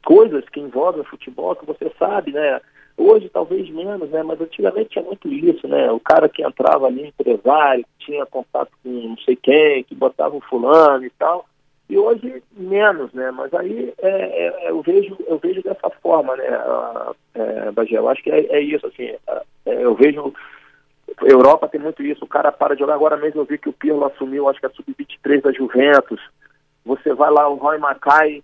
[0.03, 2.61] coisas que envolvem o futebol, que você sabe, né?
[2.97, 4.23] Hoje talvez menos, né?
[4.23, 5.91] Mas antigamente tinha muito isso, né?
[5.91, 10.41] O cara que entrava ali, empresário, tinha contato com não sei quem, que botava o
[10.41, 11.45] fulano e tal.
[11.87, 13.29] E hoje menos, né?
[13.29, 16.45] Mas aí é, é, eu vejo eu vejo dessa forma, né,
[17.35, 17.99] é, Bagé?
[17.99, 19.03] Eu acho que é, é isso, assim.
[19.05, 20.33] É, é, eu vejo
[21.21, 22.25] Europa tem muito isso.
[22.25, 22.95] O cara para de jogar.
[22.95, 26.19] Agora mesmo eu vi que o Pirlo assumiu, acho que a sub-23 da Juventus.
[26.83, 28.43] Você vai lá, o Roy Mackay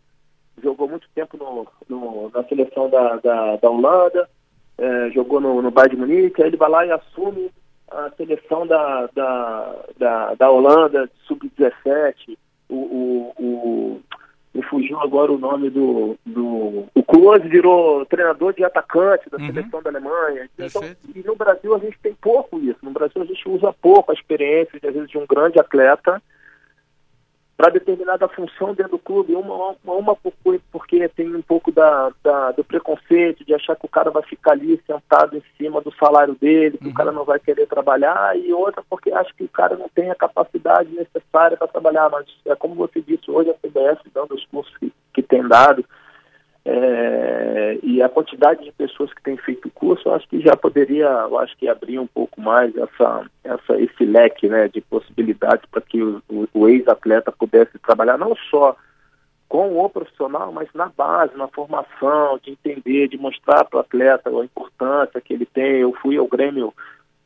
[0.62, 4.30] jogou muito tempo no, no na seleção da, da, da Holanda
[4.78, 7.52] é, jogou no, no Bayern de Munique, aí ele vai lá e assume
[7.90, 12.38] a seleção da, da, da, da Holanda, sub-17,
[12.70, 14.02] o, o, o,
[14.54, 19.46] me fugiu agora o nome do, do o Klose virou treinador de atacante da uhum.
[19.48, 20.50] seleção da Alemanha.
[20.58, 20.82] Então,
[21.16, 22.80] e no Brasil a gente tem pouco isso.
[22.82, 26.22] No Brasil a gente usa pouco a experiência, às vezes, de um grande atleta
[27.64, 30.18] para determinada função dentro do clube, uma, uma, uma
[30.70, 34.52] porque tem um pouco da, da, do preconceito de achar que o cara vai ficar
[34.52, 36.92] ali sentado em cima do salário dele, que uhum.
[36.92, 40.12] o cara não vai querer trabalhar, e outra porque acha que o cara não tem
[40.12, 44.46] a capacidade necessária para trabalhar, mas é como você disse hoje, a CBS dando os
[44.48, 45.86] cursos que, que tem dado,
[46.66, 50.56] é, e a quantidade de pessoas que têm feito o curso, eu acho que já
[50.56, 55.66] poderia, eu acho que abrir um pouco mais essa, essa, esse leque né, de possibilidades
[55.70, 58.78] para que o, o, o ex-atleta pudesse trabalhar não só
[59.50, 64.30] com o profissional, mas na base, na formação, de entender, de mostrar para o atleta
[64.30, 65.82] a importância que ele tem.
[65.82, 66.74] Eu fui ao Grêmio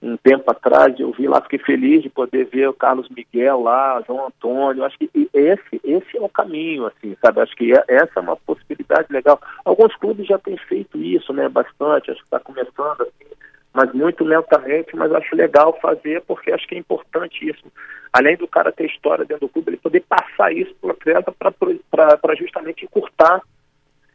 [0.01, 4.01] um tempo atrás, eu vi lá, fiquei feliz de poder ver o Carlos Miguel lá,
[4.05, 8.11] João Antônio, acho que esse, esse é o caminho, assim, sabe, acho que é, essa
[8.17, 9.41] é uma possibilidade legal.
[9.65, 13.27] Alguns clubes já têm feito isso, né, bastante, acho que está começando, assim,
[13.73, 17.63] mas muito lentamente, mas acho legal fazer, porque acho que é importante isso.
[18.13, 21.31] Além do cara ter história dentro do clube, ele poder passar isso para o atleta
[21.91, 23.41] para justamente encurtar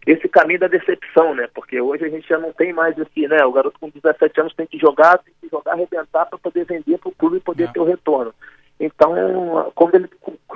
[0.07, 1.49] esse caminho da decepção, né?
[1.55, 3.45] Porque hoje a gente já não tem mais esse, né?
[3.45, 6.99] O garoto com 17 anos tem que jogar, tem que jogar, arrebentar para poder vender
[6.99, 7.73] para o clube e poder é.
[7.73, 8.35] ter o retorno.
[8.81, 10.09] Então, quando ele,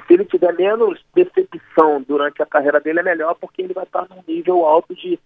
[0.07, 4.07] se ele tiver menos decepção durante a carreira dele, é melhor porque ele vai estar
[4.11, 5.19] num nível alto de.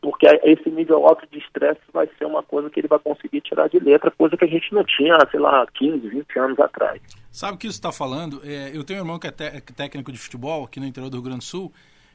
[0.00, 3.68] Porque esse nível alto de estresse vai ser uma coisa que ele vai conseguir tirar
[3.68, 7.02] de letra, coisa que a gente não tinha, sei lá, 15, 20 anos atrás.
[7.32, 8.40] Sabe o que isso está falando?
[8.44, 11.24] É, eu tenho um irmão que é, técnico de futebol aqui no interior do Rio
[11.24, 11.72] Grande do Sul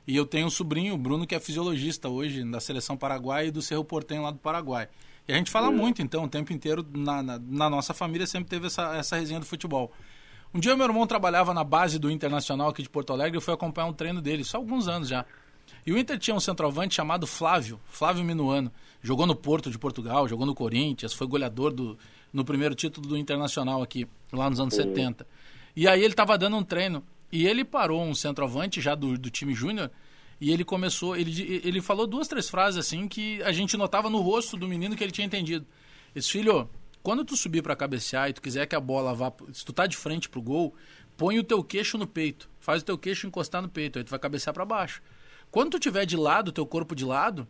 [0.07, 3.51] E eu tenho um sobrinho, o Bruno, que é fisiologista hoje da seleção paraguaia e
[3.51, 4.87] do Cerro Portenho lá do Paraguai.
[5.27, 8.49] E a gente fala muito, então, o tempo inteiro, na, na, na, nossa família sempre
[8.49, 9.91] teve essa, essa resenha do futebol.
[10.53, 13.53] Um dia meu irmão trabalhava na base do Internacional aqui de Porto Alegre, eu fui
[13.53, 15.25] acompanhar um treino dele, só alguns anos já.
[15.85, 18.71] E o Inter tinha um centroavante chamado Flávio, Flávio Minuano.
[19.01, 21.97] Jogou no Porto de Portugal, jogou no Corinthians, foi goleador do,
[22.33, 24.83] no primeiro título do Internacional aqui, lá nos anos uhum.
[24.83, 25.25] 70.
[25.75, 27.03] E aí ele estava dando um treino.
[27.31, 29.89] E ele parou um centroavante já do, do time júnior
[30.39, 34.19] e ele começou, ele, ele falou duas, três frases assim que a gente notava no
[34.19, 35.65] rosto do menino que ele tinha entendido.
[36.15, 36.67] Esse filho,
[37.03, 39.85] quando tu subir para cabecear e tu quiser que a bola vá, se tu tá
[39.85, 40.75] de frente pro gol,
[41.15, 44.09] põe o teu queixo no peito, faz o teu queixo encostar no peito, aí tu
[44.09, 45.01] vai cabecear para baixo.
[45.51, 47.47] Quando tu tiver de lado, teu corpo de lado,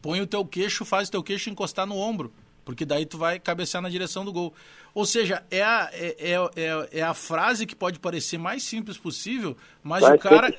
[0.00, 2.32] põe o teu queixo, faz o teu queixo encostar no ombro,
[2.64, 4.54] porque daí tu vai cabecear na direção do gol.
[4.94, 8.98] Ou seja, é a, é, é, é, é a frase que pode parecer mais simples
[8.98, 10.54] possível, mas mais o cara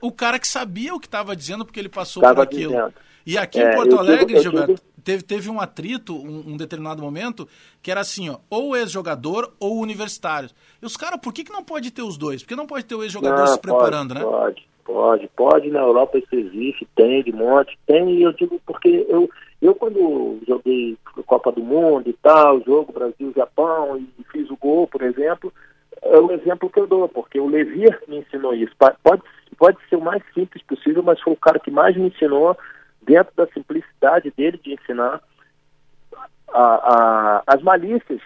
[0.00, 2.72] o cara que sabia o que estava dizendo porque ele passou tava por aquilo.
[2.72, 2.94] Dizendo.
[3.26, 4.82] E aqui é, em Porto Alegre, digo, Gilberto, digo...
[5.04, 7.46] teve, teve um atrito, um, um, determinado momento,
[7.82, 10.50] que era assim, ó, ou ex-jogador ou universitário.
[10.82, 12.42] E os caras, por que, que não pode ter os dois?
[12.42, 14.30] Porque não pode ter o ex-jogador se preparando, pode, né?
[14.30, 15.70] Pode, pode, pode.
[15.70, 19.28] Na Europa isso existe, tem de monte, tem, e eu digo porque eu,
[21.30, 25.52] Copa do Mundo e tal, jogo Brasil-Japão e fiz o gol, por exemplo,
[26.02, 28.74] é o exemplo que eu dou, porque o Levir me ensinou isso.
[28.76, 29.22] Pode,
[29.56, 32.58] pode ser o mais simples possível, mas foi o cara que mais me ensinou
[33.00, 35.20] dentro da simplicidade dele de ensinar
[36.52, 38.20] a, a, as malícias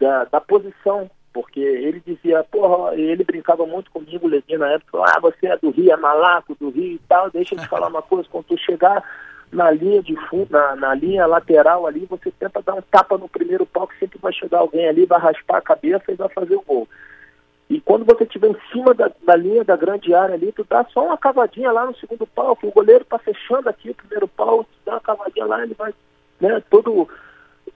[0.00, 5.20] da, da posição, porque ele dizia, porra, ele brincava muito comigo, Levi, na época, ah,
[5.20, 8.02] você é do Rio, é malaco do Rio e tal, deixa eu te falar uma
[8.02, 9.04] coisa, quando tu chegar
[9.52, 13.28] na linha de fundo, na, na, linha lateral ali, você tenta dar um tapa no
[13.28, 16.56] primeiro pau, que sempre vai chegar alguém ali, vai raspar a cabeça e vai fazer
[16.56, 16.88] o gol.
[17.68, 20.84] E quando você estiver em cima da, da, linha da grande área ali, tu dá
[20.86, 24.26] só uma cavadinha lá no segundo pau, que o goleiro está fechando aqui o primeiro
[24.26, 25.94] pau, tu dá uma cavadinha lá, ele vai,
[26.40, 27.08] né, todo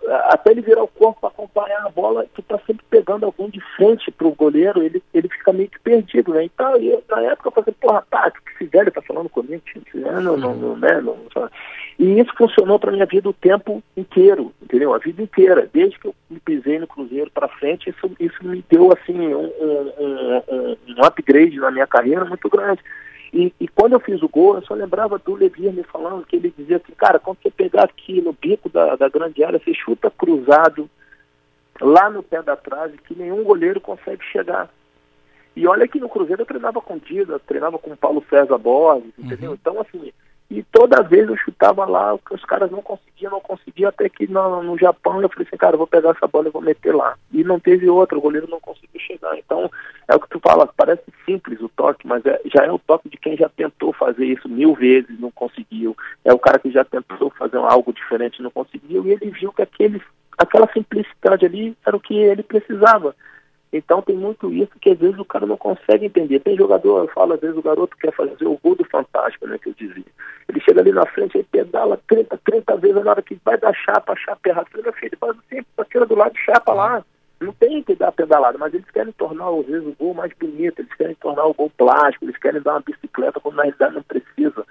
[0.08, 3.60] até ele virar o corpo para acompanhar a bola, tu tá sempre pegando alguém de
[3.76, 6.44] frente pro goleiro, ele, ele fica meio que perdido, né?
[6.44, 9.62] Então, eu, na época eu falei, porra, tá, que esse velho tá falando comigo,
[9.94, 11.00] não, não, não, né?
[11.00, 11.50] Não, não,
[11.98, 14.94] e isso funcionou para minha vida o tempo inteiro, entendeu?
[14.94, 18.62] A vida inteira, desde que eu me pisei no Cruzeiro para frente, isso, isso me
[18.68, 22.82] deu assim um, um, um, um upgrade na minha carreira muito grande.
[23.36, 26.36] E, e, quando eu fiz o gol, eu só lembrava do Levir me falando que
[26.36, 29.74] ele dizia assim, cara, quando você pegar aqui no bico da, da grande área, você
[29.74, 30.88] chuta cruzado
[31.78, 34.70] lá no pé da trave, que nenhum goleiro consegue chegar.
[35.54, 39.50] E olha que no Cruzeiro eu treinava com Dida, treinava com Paulo César Borges, entendeu?
[39.50, 39.58] Uhum.
[39.60, 40.10] Então, assim,
[40.48, 44.62] e toda vez eu chutava lá, os caras não conseguiam, não conseguiam, até que no,
[44.62, 47.16] no Japão eu falei assim, cara, eu vou pegar essa bola e vou meter lá.
[47.32, 49.36] E não teve outra, o goleiro não conseguiu chegar.
[49.36, 49.68] Então,
[50.06, 53.08] é o que tu fala, parece simples o toque, mas é, já é o toque
[53.08, 55.96] de quem já tentou fazer isso mil vezes, não conseguiu.
[56.24, 59.62] É o cara que já tentou fazer algo diferente, não conseguiu, e ele viu que
[59.62, 60.00] aquele,
[60.38, 63.16] aquela simplicidade ali era o que ele precisava.
[63.72, 66.40] Então tem muito isso que às vezes o cara não consegue entender.
[66.40, 69.58] Tem jogador, eu falo, às vezes o garoto quer fazer o gol do fantástico, né,
[69.58, 70.04] que eu dizia.
[70.48, 73.74] Ele chega ali na frente, ele pedala 30, 30 vezes, na hora que vai dar
[73.74, 74.68] chapa, chapa errado.
[74.74, 77.04] Meu ele faz assim, tira do lado chapa lá.
[77.40, 80.80] Não tem que dar pedalada, mas eles querem tornar, às vezes, o gol mais bonito,
[80.80, 84.02] eles querem tornar o gol plástico, eles querem dar uma bicicleta quando na realidade não
[84.02, 84.64] precisa.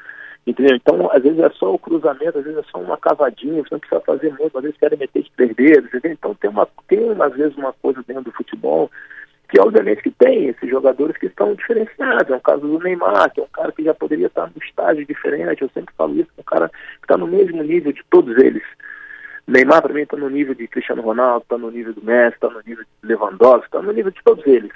[0.48, 0.76] Entendeu?
[0.76, 3.80] Então, às vezes é só o cruzamento, às vezes é só uma cavadinha, você não
[3.80, 6.12] precisa fazer muito, às vezes querem meter de dedos, entendeu?
[6.12, 8.92] Então tem, uma, tem às vezes uma coisa dentro do futebol
[9.50, 12.30] que obviamente que tem esses jogadores que estão diferenciados.
[12.30, 15.06] É o caso do Neymar, que é um cara que já poderia estar num estágio
[15.06, 18.64] diferente, eu sempre falo isso, um cara que está no mesmo nível de todos eles.
[19.48, 22.50] Neymar para mim está no nível de Cristiano Ronaldo, está no nível do Messi, está
[22.50, 24.72] no nível de Lewandowski, está no nível de todos eles.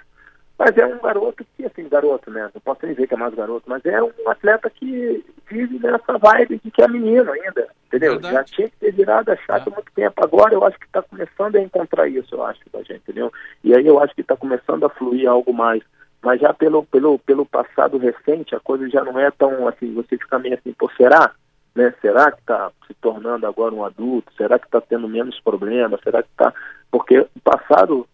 [0.60, 2.50] Mas é um garoto que, assim, garoto, né?
[2.54, 6.18] Não posso nem dizer que é mais garoto, mas é um atleta que vive nessa
[6.18, 8.12] vibe de que é menino ainda, entendeu?
[8.20, 8.36] Verdade.
[8.36, 10.22] Já tinha que ter virado a chave há muito tempo.
[10.22, 13.32] Agora eu acho que está começando a encontrar isso, eu acho, da gente, entendeu?
[13.64, 15.82] E aí eu acho que está começando a fluir algo mais.
[16.22, 20.18] Mas já pelo, pelo, pelo passado recente, a coisa já não é tão assim, você
[20.18, 21.32] fica meio assim, pô, será?
[21.80, 21.94] Né?
[22.02, 24.34] Será que está se tornando agora um adulto?
[24.36, 26.02] Será que está tendo menos problemas?
[26.04, 26.54] Será que está.
[26.92, 28.06] Porque o passado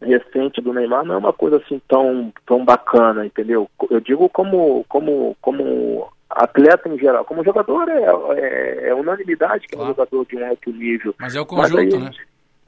[0.00, 3.68] recente do Neymar não é uma coisa assim tão, tão bacana, entendeu?
[3.90, 7.24] Eu digo como, como, como atleta em geral.
[7.24, 8.04] Como jogador é,
[8.38, 9.88] é, é unanimidade que claro.
[9.88, 11.12] é um jogador de um alto nível.
[11.18, 12.10] Mas é o conjunto, aí, né?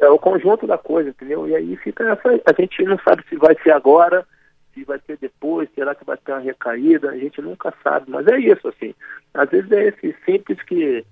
[0.00, 1.46] É o conjunto da coisa, entendeu?
[1.46, 2.28] E aí fica essa.
[2.44, 4.26] A gente não sabe se vai ser agora,
[4.74, 8.10] se vai ser depois, será que vai ter uma recaída, a gente nunca sabe.
[8.10, 8.94] Mas é isso, assim.
[9.32, 11.04] Às vezes é esse simples que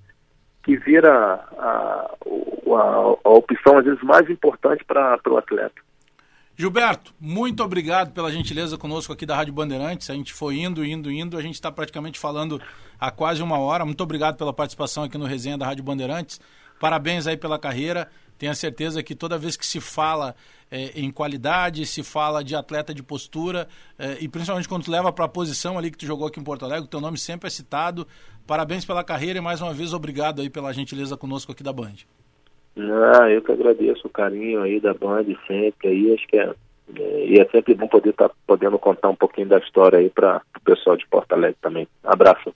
[0.64, 1.12] que vira
[1.58, 5.74] a, a, a opção, às vezes, mais importante para o atleta.
[6.54, 10.10] Gilberto, muito obrigado pela gentileza conosco aqui da Rádio Bandeirantes.
[10.10, 11.36] A gente foi indo, indo, indo.
[11.36, 12.60] A gente está praticamente falando
[13.00, 13.84] há quase uma hora.
[13.84, 16.40] Muito obrigado pela participação aqui no Resenha da Rádio Bandeirantes.
[16.78, 18.08] Parabéns aí pela carreira.
[18.38, 20.36] Tenho certeza que toda vez que se fala
[20.72, 23.68] é, em qualidade, se fala de atleta de postura,
[23.98, 26.42] é, e principalmente quando tu leva para a posição ali que tu jogou aqui em
[26.44, 28.06] Porto Alegre, teu nome sempre é citado.
[28.46, 32.06] Parabéns pela carreira e mais uma vez obrigado aí pela gentileza conosco aqui da Band.
[32.78, 36.50] Ah, eu que agradeço o carinho aí da Band sempre aí, acho que é,
[36.96, 40.08] é e é sempre bom poder estar tá podendo contar um pouquinho da história aí
[40.08, 41.86] para o pessoal de Porto Alegre também.
[42.02, 42.50] Abraço.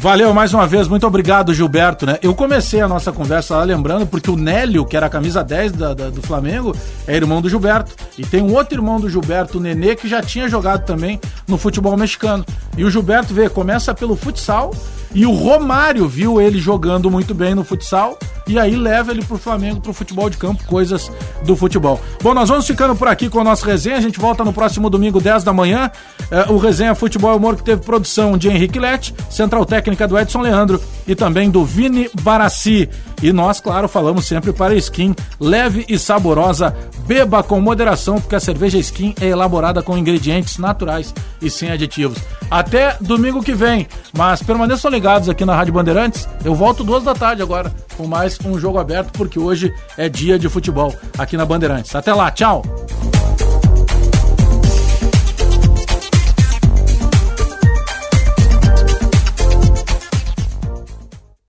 [0.00, 2.06] Valeu mais uma vez, muito obrigado, Gilberto.
[2.06, 2.18] Né?
[2.22, 5.72] Eu comecei a nossa conversa lá lembrando, porque o Nélio, que era a camisa 10
[5.72, 6.74] da, da, do Flamengo,
[7.06, 7.94] é irmão do Gilberto.
[8.16, 11.58] E tem um outro irmão do Gilberto, o Nenê, que já tinha jogado também no
[11.58, 12.46] futebol mexicano.
[12.78, 14.74] E o Gilberto vê, começa pelo futsal,
[15.14, 19.38] e o Romário viu ele jogando muito bem no futsal e aí leva ele pro
[19.38, 21.10] Flamengo, pro futebol de campo, coisas
[21.44, 22.00] do futebol.
[22.20, 23.96] Bom, nós vamos ficando por aqui com o nosso resenha.
[23.96, 25.90] A gente volta no próximo domingo, 10 da manhã.
[26.30, 30.18] É, o resenha Futebol e Humor que teve produção de Henrique Lete, central técnica do
[30.18, 32.88] Edson Leandro e também do Vini Barassi.
[33.22, 36.74] E nós, claro, falamos sempre para skin leve e saborosa.
[37.06, 42.18] Beba com moderação, porque a cerveja skin é elaborada com ingredientes naturais e sem aditivos.
[42.50, 43.86] Até domingo que vem.
[44.16, 46.28] Mas permaneçam ligados aqui na Rádio Bandeirantes.
[46.44, 50.38] Eu volto duas da tarde agora com mais um jogo aberto, porque hoje é dia
[50.38, 51.94] de futebol aqui na Bandeirantes.
[51.94, 52.62] Até lá, tchau!